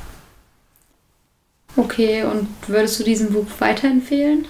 Okay, 1.76 2.22
und 2.22 2.48
würdest 2.66 3.00
du 3.00 3.04
diesen 3.04 3.32
Buch 3.32 3.46
weiterempfehlen? 3.58 4.46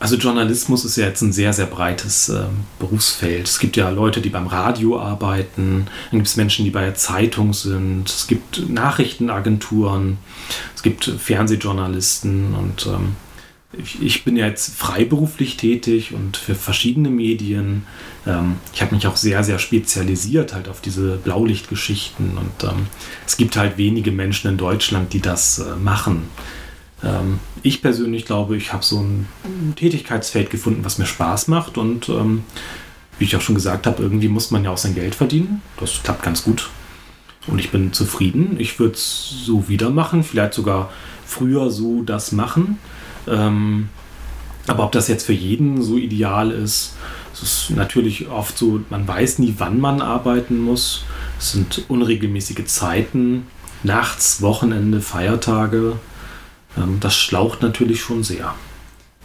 Also 0.00 0.16
Journalismus 0.16 0.84
ist 0.84 0.96
ja 0.96 1.06
jetzt 1.06 1.22
ein 1.22 1.32
sehr, 1.32 1.52
sehr 1.52 1.66
breites 1.66 2.28
äh, 2.28 2.44
Berufsfeld. 2.78 3.46
Es 3.46 3.58
gibt 3.58 3.76
ja 3.76 3.90
Leute, 3.90 4.20
die 4.20 4.28
beim 4.28 4.48
Radio 4.48 4.98
arbeiten, 4.98 5.86
dann 6.10 6.18
gibt 6.18 6.26
es 6.26 6.36
Menschen, 6.36 6.64
die 6.64 6.70
bei 6.70 6.82
der 6.82 6.94
Zeitung 6.94 7.54
sind, 7.54 8.08
es 8.08 8.26
gibt 8.26 8.68
Nachrichtenagenturen, 8.68 10.18
es 10.74 10.82
gibt 10.82 11.04
Fernsehjournalisten 11.04 12.54
und 12.54 12.86
ähm, 12.86 13.16
ich, 13.78 14.02
ich, 14.02 14.24
bin 14.24 14.36
ja 14.36 14.46
jetzt 14.46 14.76
freiberuflich 14.76 15.56
tätig 15.56 16.12
und 16.12 16.36
für 16.36 16.54
verschiedene 16.54 17.10
Medien. 17.10 17.86
Ähm, 18.26 18.56
ich 18.72 18.82
habe 18.82 18.94
mich 18.94 19.06
auch 19.06 19.16
sehr, 19.16 19.42
sehr 19.42 19.58
spezialisiert 19.58 20.54
halt 20.54 20.68
auf 20.68 20.80
diese 20.80 21.16
Blaulichtgeschichten 21.16 22.36
und 22.36 22.68
ähm, 22.68 22.86
es 23.26 23.36
gibt 23.36 23.56
halt 23.56 23.78
wenige 23.78 24.12
Menschen 24.12 24.50
in 24.50 24.56
Deutschland, 24.56 25.12
die 25.12 25.20
das 25.20 25.58
äh, 25.58 25.76
machen. 25.76 26.28
Ähm, 27.02 27.40
ich 27.62 27.82
persönlich 27.82 28.26
glaube, 28.26 28.56
ich 28.56 28.72
habe 28.72 28.84
so 28.84 29.00
ein 29.00 29.26
Tätigkeitsfeld 29.76 30.50
gefunden, 30.50 30.84
was 30.84 30.98
mir 30.98 31.06
Spaß 31.06 31.48
macht 31.48 31.78
und 31.78 32.08
ähm, 32.08 32.44
wie 33.18 33.24
ich 33.24 33.36
auch 33.36 33.40
schon 33.40 33.54
gesagt 33.54 33.86
habe, 33.86 34.02
irgendwie 34.02 34.28
muss 34.28 34.50
man 34.50 34.64
ja 34.64 34.70
auch 34.70 34.78
sein 34.78 34.94
Geld 34.94 35.14
verdienen. 35.14 35.62
Das 35.78 36.02
klappt 36.02 36.22
ganz 36.22 36.44
gut. 36.44 36.70
Und 37.46 37.58
ich 37.58 37.70
bin 37.70 37.92
zufrieden. 37.92 38.56
Ich 38.58 38.78
würde 38.78 38.94
es 38.94 39.44
so 39.44 39.68
wieder 39.68 39.90
machen, 39.90 40.24
vielleicht 40.24 40.54
sogar 40.54 40.90
früher 41.26 41.70
so 41.70 42.02
das 42.02 42.32
machen. 42.32 42.78
Ähm, 43.28 43.88
aber 44.66 44.84
ob 44.84 44.92
das 44.92 45.08
jetzt 45.08 45.26
für 45.26 45.32
jeden 45.32 45.82
so 45.82 45.96
ideal 45.98 46.50
ist, 46.50 46.94
es 47.32 47.42
ist 47.42 47.70
natürlich 47.70 48.28
oft 48.28 48.56
so, 48.56 48.80
man 48.90 49.06
weiß 49.06 49.40
nie, 49.40 49.54
wann 49.58 49.80
man 49.80 50.00
arbeiten 50.00 50.62
muss. 50.62 51.04
Es 51.38 51.52
sind 51.52 51.84
unregelmäßige 51.88 52.64
Zeiten, 52.66 53.46
nachts, 53.82 54.40
Wochenende, 54.40 55.00
Feiertage. 55.00 55.96
Ähm, 56.76 56.98
das 57.00 57.16
schlaucht 57.16 57.62
natürlich 57.62 58.00
schon 58.00 58.24
sehr. 58.24 58.54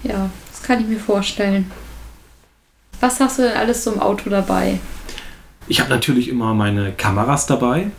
Ja, 0.04 0.30
das 0.52 0.64
kann 0.64 0.82
ich 0.82 0.88
mir 0.88 1.00
vorstellen. 1.00 1.70
Was 3.00 3.20
hast 3.20 3.40
du 3.40 3.44
denn 3.44 3.58
alles 3.58 3.84
so 3.84 3.94
im 3.94 4.00
Auto 4.00 4.30
dabei? 4.30 4.80
Ich 5.68 5.80
habe 5.80 5.90
natürlich 5.90 6.28
immer 6.30 6.54
meine 6.54 6.92
Kameras 6.94 7.46
dabei. 7.46 7.92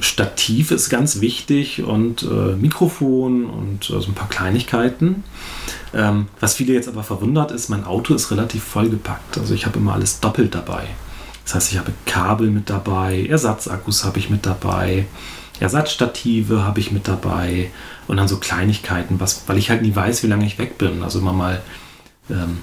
Stativ 0.00 0.72
ist 0.72 0.90
ganz 0.90 1.20
wichtig 1.20 1.82
und 1.82 2.22
äh, 2.22 2.54
Mikrofon 2.56 3.46
und 3.46 3.88
äh, 3.88 4.00
so 4.00 4.08
ein 4.08 4.14
paar 4.14 4.28
Kleinigkeiten. 4.28 5.24
Ähm, 5.94 6.26
was 6.40 6.54
viele 6.54 6.74
jetzt 6.74 6.88
aber 6.88 7.02
verwundert 7.02 7.50
ist, 7.50 7.68
mein 7.68 7.84
Auto 7.84 8.14
ist 8.14 8.30
relativ 8.30 8.62
vollgepackt. 8.62 9.38
Also 9.38 9.54
ich 9.54 9.64
habe 9.64 9.78
immer 9.78 9.94
alles 9.94 10.20
doppelt 10.20 10.54
dabei. 10.54 10.88
Das 11.44 11.54
heißt, 11.54 11.72
ich 11.72 11.78
habe 11.78 11.92
Kabel 12.06 12.50
mit 12.50 12.68
dabei, 12.68 13.24
Ersatzakkus 13.24 14.04
habe 14.04 14.18
ich 14.18 14.30
mit 14.30 14.44
dabei, 14.44 15.06
Ersatzstative 15.60 16.64
habe 16.64 16.80
ich 16.80 16.92
mit 16.92 17.08
dabei 17.08 17.70
und 18.06 18.18
dann 18.18 18.28
so 18.28 18.38
Kleinigkeiten, 18.38 19.20
was, 19.20 19.44
weil 19.46 19.58
ich 19.58 19.70
halt 19.70 19.82
nie 19.82 19.94
weiß, 19.94 20.22
wie 20.22 20.28
lange 20.28 20.46
ich 20.46 20.58
weg 20.58 20.78
bin. 20.78 21.02
Also 21.02 21.18
immer 21.18 21.32
mal 21.32 21.62
ähm, 22.30 22.58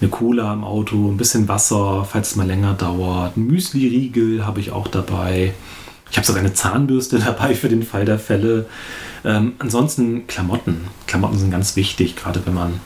eine 0.00 0.10
Cola 0.10 0.52
im 0.52 0.64
Auto, 0.64 1.10
ein 1.10 1.16
bisschen 1.16 1.48
Wasser, 1.48 2.06
falls 2.10 2.30
es 2.30 2.36
mal 2.36 2.46
länger 2.46 2.74
dauert. 2.74 3.36
Ein 3.36 3.46
Müsli-Riegel 3.46 4.46
habe 4.46 4.60
ich 4.60 4.70
auch 4.70 4.88
dabei. 4.88 5.54
Ich 6.10 6.16
habe 6.16 6.26
sogar 6.26 6.40
eine 6.40 6.54
Zahnbürste 6.54 7.18
dabei 7.24 7.54
für 7.54 7.68
den 7.68 7.82
Fall 7.82 8.04
der 8.04 8.18
Fälle. 8.18 8.66
Ähm, 9.24 9.54
ansonsten 9.58 10.26
Klamotten. 10.26 10.88
Klamotten 11.06 11.38
sind 11.38 11.50
ganz 11.50 11.76
wichtig, 11.76 12.16
gerade 12.16 12.44
wenn 12.46 12.54
man 12.54 12.80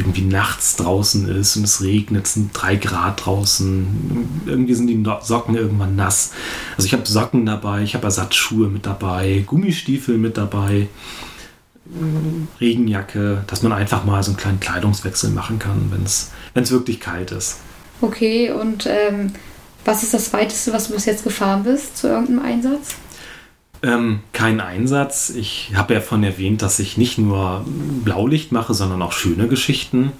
irgendwie 0.00 0.22
nachts 0.22 0.76
draußen 0.76 1.28
ist 1.28 1.56
und 1.56 1.64
es 1.64 1.82
regnet, 1.82 2.26
es 2.26 2.34
sind 2.34 2.50
drei 2.52 2.76
Grad 2.76 3.24
draußen, 3.24 4.42
irgendwie 4.46 4.74
sind 4.74 4.86
die 4.86 5.04
Socken 5.22 5.54
irgendwann 5.54 5.96
nass. 5.96 6.32
Also 6.76 6.86
ich 6.86 6.92
habe 6.92 7.06
Socken 7.06 7.46
dabei, 7.46 7.82
ich 7.82 7.94
habe 7.94 8.04
Ersatzschuhe 8.04 8.68
mit 8.68 8.86
dabei, 8.86 9.44
Gummistiefel 9.46 10.18
mit 10.18 10.36
dabei, 10.36 10.88
Regenjacke, 12.60 13.44
dass 13.46 13.62
man 13.62 13.72
einfach 13.72 14.04
mal 14.04 14.22
so 14.22 14.30
einen 14.30 14.38
kleinen 14.38 14.60
Kleidungswechsel 14.60 15.30
machen 15.30 15.58
kann, 15.58 15.90
wenn 15.90 16.04
es 16.04 16.70
wirklich 16.70 17.00
kalt 17.00 17.32
ist. 17.32 17.58
Okay, 18.00 18.50
und 18.50 18.86
ähm, 18.86 19.32
was 19.84 20.02
ist 20.02 20.14
das 20.14 20.32
weiteste, 20.32 20.72
was 20.72 20.88
du 20.88 20.94
bis 20.94 21.04
jetzt 21.04 21.24
gefahren 21.24 21.64
bist 21.64 21.96
zu 21.96 22.08
irgendeinem 22.08 22.44
Einsatz? 22.44 22.94
Ähm, 23.82 24.20
kein 24.34 24.60
Einsatz. 24.60 25.30
Ich 25.30 25.72
habe 25.74 25.94
ja 25.94 26.00
von 26.02 26.22
erwähnt, 26.22 26.60
dass 26.60 26.78
ich 26.80 26.98
nicht 26.98 27.16
nur 27.16 27.64
Blaulicht 28.04 28.52
mache, 28.52 28.74
sondern 28.74 29.00
auch 29.00 29.12
schöne 29.12 29.48
Geschichten. 29.48 30.12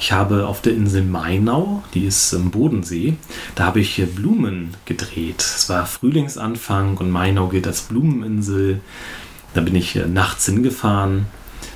Ich 0.00 0.12
habe 0.12 0.46
auf 0.46 0.62
der 0.62 0.72
Insel 0.72 1.02
Mainau, 1.02 1.82
die 1.92 2.06
ist 2.06 2.32
im 2.32 2.50
Bodensee, 2.50 3.16
da 3.56 3.66
habe 3.66 3.80
ich 3.80 4.02
Blumen 4.14 4.74
gedreht. 4.86 5.40
Es 5.40 5.68
war 5.68 5.84
Frühlingsanfang 5.84 6.96
und 6.96 7.10
Mainau 7.10 7.48
gilt 7.48 7.66
als 7.66 7.82
Blumeninsel. 7.82 8.80
Da 9.52 9.60
bin 9.60 9.74
ich 9.76 9.94
nachts 9.94 10.46
hingefahren, 10.46 11.26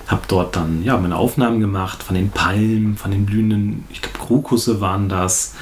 habe 0.07 0.23
dort 0.29 0.57
dann 0.57 0.83
ja 0.83 0.97
meine 0.97 1.17
Aufnahmen 1.17 1.61
gemacht 1.61 2.03
von 2.03 2.17
den 2.17 2.31
Palmen, 2.31 2.97
von 2.97 3.11
den 3.11 3.27
blühenden, 3.27 3.85
ich 3.91 4.01
glaube 4.01 4.19
Krokusse 4.19 4.81
waren 4.81 5.11
das. 5.11 5.55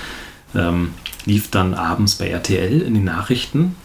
Ähm, 0.55 0.93
lief 1.27 1.51
dann 1.51 1.75
abends 1.75 2.15
bei 2.15 2.29
RTL 2.29 2.81
in 2.81 2.95
den 2.95 3.05
Nachrichten. 3.05 3.77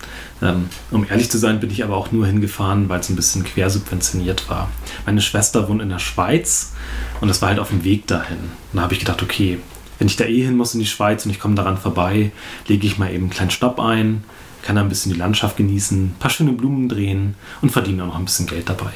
Ähm, 0.42 0.70
um 0.92 1.06
ehrlich 1.08 1.30
zu 1.30 1.38
sein, 1.38 1.60
bin 1.60 1.72
ich 1.72 1.84
aber 1.84 1.98
auch 1.98 2.12
nur 2.12 2.26
hingefahren, 2.26 2.88
weil 2.88 3.02
es 3.02 3.10
ein 3.10 3.16
bisschen 3.16 3.44
quersubventioniert 3.44 4.50
war. 4.50 4.70
Meine 5.06 5.22
Schwester 5.22 5.68
wohnt 5.68 5.82
in 5.82 5.90
der 5.90 6.00
Schweiz 6.00 6.74
und 7.20 7.28
das 7.28 7.42
war 7.42 7.50
halt 7.50 7.60
auf 7.60 7.70
dem 7.70 7.84
Weg 7.84 8.08
dahin. 8.08 8.38
Da 8.74 8.82
habe 8.82 8.94
ich 8.94 9.00
gedacht, 9.00 9.22
okay, 9.22 9.60
wenn 10.00 10.08
ich 10.08 10.16
da 10.16 10.26
eh 10.26 10.44
hin 10.44 10.58
muss 10.58 10.74
in 10.74 10.80
die 10.80 10.88
Schweiz 10.88 11.26
und 11.26 11.32
ich 11.32 11.40
komme 11.40 11.56
daran 11.56 11.78
vorbei, 11.78 12.32
lege 12.68 12.88
ich 12.88 12.98
mal 12.98 13.10
eben 13.12 13.24
einen 13.24 13.30
kleinen 13.30 13.52
Stopp 13.52 13.80
ein, 13.80 14.24
kann 14.62 14.76
da 14.76 14.82
ein 14.82 14.90
bisschen 14.90 15.12
die 15.12 15.20
Landschaft 15.20 15.58
genießen, 15.58 16.06
ein 16.06 16.16
paar 16.20 16.32
schöne 16.32 16.54
Blumen 16.54 16.90
drehen 16.90 17.36
und 17.62 17.72
verdiene 17.72 18.04
auch 18.04 18.08
noch 18.08 18.20
ein 18.20 18.26
bisschen 18.26 18.48
Geld 18.48 18.70
dabei. 18.70 18.92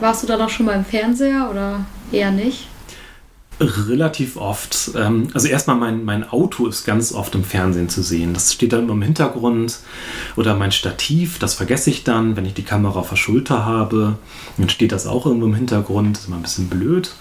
Warst 0.00 0.22
du 0.22 0.26
da 0.26 0.36
noch 0.36 0.48
schon 0.48 0.66
mal 0.66 0.74
im 0.74 0.84
Fernseher 0.84 1.48
oder 1.50 1.84
eher 2.10 2.30
nicht? 2.30 2.66
Relativ 3.60 4.36
oft. 4.36 4.90
Ähm, 4.96 5.28
also 5.34 5.46
erstmal 5.46 5.76
mein, 5.76 6.04
mein 6.04 6.28
Auto 6.28 6.66
ist 6.66 6.84
ganz 6.84 7.12
oft 7.12 7.34
im 7.34 7.44
Fernsehen 7.44 7.88
zu 7.88 8.02
sehen. 8.02 8.34
Das 8.34 8.52
steht 8.52 8.72
dann 8.72 8.84
immer 8.84 8.94
im 8.94 9.02
Hintergrund. 9.02 9.78
Oder 10.36 10.56
mein 10.56 10.72
Stativ, 10.72 11.38
das 11.38 11.54
vergesse 11.54 11.90
ich 11.90 12.02
dann, 12.04 12.36
wenn 12.36 12.46
ich 12.46 12.54
die 12.54 12.64
Kamera 12.64 13.00
auf 13.00 13.10
der 13.10 13.16
Schulter 13.16 13.64
habe. 13.64 14.16
Dann 14.56 14.68
steht 14.68 14.92
das 14.92 15.06
auch 15.06 15.26
irgendwo 15.26 15.46
im 15.46 15.54
Hintergrund. 15.54 16.16
Das 16.16 16.22
ist 16.22 16.28
immer 16.28 16.36
ein 16.36 16.42
bisschen 16.42 16.68
blöd. 16.68 17.14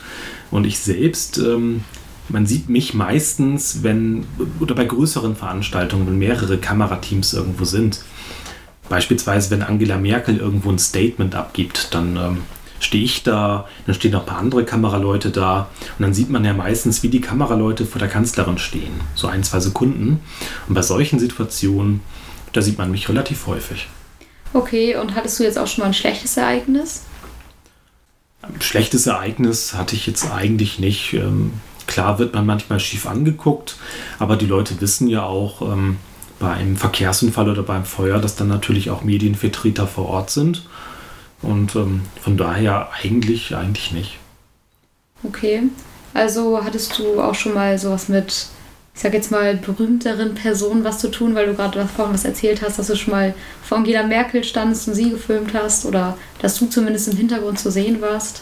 Und 0.49 0.65
ich 0.65 0.79
selbst, 0.79 1.37
ähm, 1.37 1.83
man 2.29 2.45
sieht 2.45 2.69
mich 2.69 2.93
meistens, 2.93 3.83
wenn, 3.83 4.25
oder 4.59 4.73
bei 4.73 4.85
größeren 4.85 5.35
Veranstaltungen, 5.35 6.07
wenn 6.07 6.17
mehrere 6.17 6.57
Kamerateams 6.57 7.33
irgendwo 7.33 7.65
sind. 7.65 8.03
Beispielsweise, 8.89 9.51
wenn 9.51 9.61
Angela 9.61 9.97
Merkel 9.97 10.37
irgendwo 10.37 10.69
ein 10.69 10.79
Statement 10.79 11.35
abgibt, 11.35 11.93
dann 11.93 12.17
ähm, 12.17 12.37
stehe 12.81 13.03
ich 13.03 13.23
da, 13.23 13.67
dann 13.85 13.95
stehen 13.95 14.11
noch 14.11 14.21
ein 14.21 14.25
paar 14.25 14.39
andere 14.39 14.65
Kameraleute 14.65 15.29
da 15.29 15.69
und 15.97 16.03
dann 16.03 16.13
sieht 16.13 16.29
man 16.29 16.43
ja 16.43 16.53
meistens, 16.53 17.03
wie 17.03 17.09
die 17.09 17.21
Kameraleute 17.21 17.85
vor 17.85 17.99
der 17.99 18.09
Kanzlerin 18.09 18.57
stehen, 18.57 18.99
so 19.15 19.27
ein, 19.27 19.43
zwei 19.43 19.59
Sekunden. 19.59 20.19
Und 20.67 20.73
bei 20.73 20.81
solchen 20.81 21.19
Situationen, 21.19 22.01
da 22.53 22.61
sieht 22.61 22.77
man 22.77 22.91
mich 22.91 23.07
relativ 23.07 23.47
häufig. 23.47 23.87
Okay, 24.53 24.97
und 24.97 25.15
hattest 25.15 25.39
du 25.39 25.43
jetzt 25.43 25.57
auch 25.57 25.67
schon 25.67 25.83
mal 25.83 25.87
ein 25.87 25.93
schlechtes 25.93 26.35
Ereignis? 26.35 27.03
Ein 28.41 28.59
schlechtes 28.59 29.05
Ereignis 29.05 29.75
hatte 29.75 29.95
ich 29.95 30.07
jetzt 30.07 30.29
eigentlich 30.31 30.79
nicht. 30.79 31.13
Ähm, 31.13 31.53
klar 31.85 32.19
wird 32.19 32.33
man 32.33 32.45
manchmal 32.45 32.79
schief 32.79 33.05
angeguckt, 33.05 33.77
aber 34.17 34.35
die 34.35 34.47
Leute 34.47 34.81
wissen 34.81 35.07
ja 35.07 35.23
auch 35.23 35.61
ähm, 35.61 35.97
bei 36.39 36.51
einem 36.51 36.75
Verkehrsunfall 36.75 37.49
oder 37.49 37.63
beim 37.63 37.85
Feuer, 37.85 38.19
dass 38.19 38.35
dann 38.35 38.47
natürlich 38.47 38.89
auch 38.89 39.03
Medienvertreter 39.03 39.87
vor 39.87 40.09
Ort 40.09 40.31
sind. 40.31 40.63
Und 41.41 41.75
ähm, 41.75 42.01
von 42.21 42.37
daher 42.37 42.89
eigentlich, 43.03 43.55
eigentlich 43.55 43.91
nicht. 43.91 44.19
Okay. 45.23 45.63
Also 46.13 46.63
hattest 46.63 46.97
du 46.99 47.21
auch 47.21 47.35
schon 47.35 47.53
mal 47.53 47.77
sowas 47.77 48.09
mit, 48.09 48.47
ich 48.93 49.01
sag 49.01 49.13
jetzt 49.13 49.31
mal, 49.31 49.55
berühmteren 49.55 50.35
Personen 50.35 50.83
was 50.83 50.99
zu 50.99 51.09
tun, 51.09 51.35
weil 51.35 51.47
du 51.47 51.55
gerade 51.55 51.87
vorhin 51.87 52.13
was 52.13 52.25
erzählt 52.25 52.61
hast, 52.61 52.77
dass 52.79 52.87
du 52.87 52.95
schon 52.95 53.11
mal 53.11 53.33
vor 53.63 53.77
Angela 53.77 54.03
Merkel 54.03 54.43
standst 54.43 54.87
und 54.87 54.93
sie 54.93 55.09
gefilmt 55.09 55.53
hast 55.53 55.85
oder 55.85 56.17
dass 56.39 56.59
du 56.59 56.67
zumindest 56.67 57.07
im 57.07 57.17
Hintergrund 57.17 57.59
zu 57.59 57.71
sehen 57.71 58.01
warst? 58.01 58.41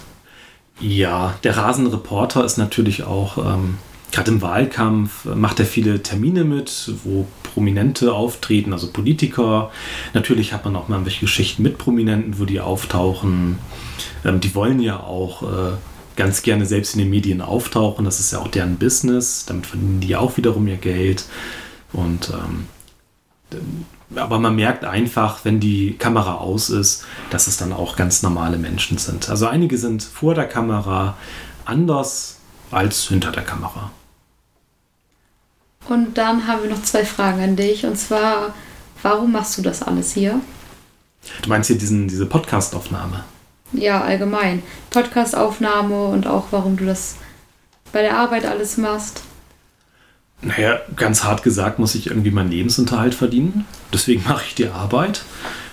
Ja, 0.80 1.36
der 1.44 1.58
Rasenreporter 1.58 2.44
ist 2.44 2.58
natürlich 2.58 3.04
auch 3.04 3.38
ähm, 3.38 3.78
Gerade 4.12 4.32
im 4.32 4.41
Wahlkampf 4.41 5.26
macht 5.26 5.60
er 5.60 5.65
viele 5.65 6.02
Termine 6.02 6.43
mit, 6.43 6.91
wo 7.04 7.28
Prominente 7.43 8.13
auftreten, 8.13 8.74
also 8.74 8.91
Politiker. 8.91 9.72
Natürlich 10.13 10.54
hat 10.54 10.65
man 10.65 10.76
auch 10.76 10.88
mal 10.88 10.95
irgendwelche 10.95 11.22
Geschichten 11.22 11.63
mit 11.63 11.78
Prominenten, 11.78 12.39
wo 12.39 12.45
die 12.45 12.60
auftauchen. 12.60 13.60
Ähm, 14.26 14.39
die 14.39 14.56
wollen 14.56 14.80
ja 14.80 15.00
auch 15.00 15.43
äh, 15.43 15.72
ganz 16.15 16.41
gerne 16.41 16.65
selbst 16.65 16.95
in 16.95 17.00
den 17.00 17.10
Medien 17.10 17.41
auftauchen. 17.41 18.06
Das 18.06 18.19
ist 18.19 18.32
ja 18.32 18.39
auch 18.39 18.48
deren 18.48 18.78
Business. 18.78 19.45
Damit 19.45 19.67
verdienen 19.67 20.00
die 20.00 20.15
auch 20.15 20.38
wiederum 20.38 20.67
ihr 20.67 20.78
Geld. 20.78 21.26
Und 21.93 22.32
ähm, 22.34 22.67
aber 24.15 24.39
man 24.39 24.56
merkt 24.56 24.86
einfach, 24.86 25.45
wenn 25.45 25.60
die 25.60 25.95
Kamera 25.98 26.36
aus 26.36 26.69
ist, 26.69 27.06
dass 27.30 27.48
es 27.48 27.58
dann 27.58 27.74
auch 27.74 27.95
ganz 27.95 28.24
normale 28.24 28.58
Menschen 28.58 28.98
sind. 28.98 29.30
Also 29.30 29.48
einige 29.48 29.78
sind 29.78 30.04
vor 30.04 30.34
der 30.34 30.48
Kamera 30.48 31.15
anders 31.65 32.38
als 32.72 33.08
hinter 33.08 33.32
der 33.32 33.44
Kamera. 33.44 33.92
Und 35.88 36.18
dann 36.18 36.48
haben 36.48 36.64
wir 36.64 36.70
noch 36.70 36.84
zwei 36.84 37.04
Fragen 37.04 37.42
an 37.42 37.56
dich. 37.56 37.86
Und 37.86 37.98
zwar, 37.98 38.54
warum 39.02 39.32
machst 39.32 39.58
du 39.58 39.62
das 39.62 39.82
alles 39.82 40.14
hier? 40.14 40.40
Du 41.42 41.50
meinst 41.50 41.68
hier 41.68 41.78
diesen, 41.78 42.08
diese 42.08 42.26
Podcast-Aufnahme? 42.26 43.24
Ja, 43.72 44.02
allgemein. 44.02 44.64
Podcast-Aufnahme 44.90 46.06
und 46.06 46.28
auch, 46.28 46.48
warum 46.52 46.78
du 46.78 46.86
das 46.86 47.16
bei 47.92 48.02
der 48.02 48.18
Arbeit 48.18 48.46
alles 48.46 48.78
machst. 48.78 49.24
Naja, 50.42 50.80
ganz 50.96 51.24
hart 51.24 51.44
gesagt, 51.44 51.80
muss 51.80 51.96
ich 51.96 52.08
irgendwie 52.08 52.32
meinen 52.32 52.52
Lebensunterhalt 52.52 53.16
verdienen. 53.16 53.66
Deswegen 53.92 54.24
mache 54.28 54.46
ich 54.48 54.56
die 54.56 54.68
Arbeit. 54.68 55.24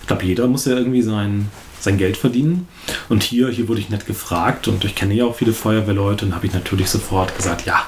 Ich 0.01 0.07
glaube, 0.07 0.25
jeder 0.25 0.47
muss 0.47 0.65
ja 0.65 0.77
irgendwie 0.77 1.03
sein, 1.03 1.51
sein 1.87 1.96
Geld 1.96 2.18
verdienen. 2.18 2.68
Und 3.09 3.22
hier, 3.22 3.49
hier 3.49 3.68
wurde 3.68 3.81
ich 3.81 3.88
nett 3.88 4.07
gefragt 4.07 4.68
und 4.68 4.85
ich 4.85 4.94
kenne 4.94 5.14
ja 5.14 5.25
auch 5.25 5.37
viele 5.37 5.55
Feuerwehrleute 5.55 6.27
und 6.27 6.35
habe 6.35 6.46
ich 6.46 6.53
natürlich 6.53 6.90
sofort 6.90 7.35
gesagt, 7.35 7.64
ja, 7.64 7.87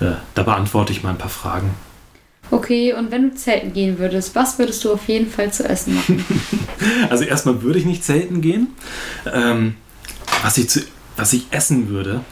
äh, 0.00 0.16
da 0.34 0.42
beantworte 0.42 0.92
ich 0.92 1.02
mal 1.02 1.10
ein 1.10 1.18
paar 1.18 1.30
Fragen. 1.30 1.70
Okay, 2.50 2.94
und 2.94 3.10
wenn 3.10 3.30
du 3.30 3.36
zelten 3.36 3.72
gehen 3.72 3.98
würdest, 3.98 4.34
was 4.34 4.58
würdest 4.58 4.84
du 4.84 4.92
auf 4.92 5.06
jeden 5.08 5.30
Fall 5.30 5.52
zu 5.52 5.68
essen 5.68 5.94
machen? 5.94 6.24
also 7.10 7.24
erstmal 7.24 7.62
würde 7.62 7.78
ich 7.78 7.84
nicht 7.84 8.04
zelten 8.04 8.40
gehen. 8.40 8.68
Ähm, 9.30 9.74
was, 10.42 10.56
ich 10.58 10.68
zu, 10.68 10.80
was 11.16 11.32
ich 11.32 11.46
essen 11.50 11.88
würde, 11.88 12.22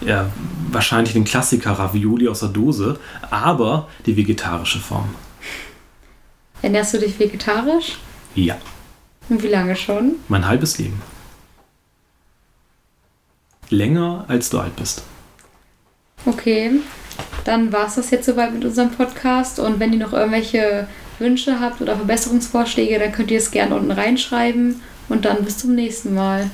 ja, 0.00 0.30
wahrscheinlich 0.70 1.14
den 1.14 1.24
Klassiker 1.24 1.72
Ravioli 1.72 2.28
aus 2.28 2.40
der 2.40 2.50
Dose, 2.50 2.98
aber 3.30 3.88
die 4.04 4.16
vegetarische 4.16 4.78
Form. 4.78 5.14
Ernährst 6.62 6.94
du 6.94 6.98
dich 6.98 7.18
vegetarisch? 7.18 7.98
Ja. 8.34 8.56
Und 9.28 9.42
wie 9.42 9.48
lange 9.48 9.76
schon? 9.76 10.16
Mein 10.28 10.46
halbes 10.46 10.78
Leben. 10.78 11.00
Länger 13.70 14.24
als 14.28 14.50
du 14.50 14.60
alt 14.60 14.76
bist. 14.76 15.02
Okay, 16.24 16.80
dann 17.44 17.72
war 17.72 17.86
es 17.86 17.96
das 17.96 18.10
jetzt 18.10 18.26
soweit 18.26 18.52
mit 18.52 18.64
unserem 18.64 18.90
Podcast. 18.90 19.58
Und 19.58 19.80
wenn 19.80 19.92
ihr 19.92 19.98
noch 19.98 20.12
irgendwelche 20.12 20.86
Wünsche 21.18 21.60
habt 21.60 21.80
oder 21.80 21.96
Verbesserungsvorschläge, 21.96 22.98
dann 22.98 23.12
könnt 23.12 23.30
ihr 23.30 23.38
es 23.38 23.50
gerne 23.50 23.74
unten 23.74 23.90
reinschreiben. 23.90 24.80
Und 25.08 25.24
dann 25.24 25.44
bis 25.44 25.58
zum 25.58 25.74
nächsten 25.74 26.14
Mal. 26.14 26.50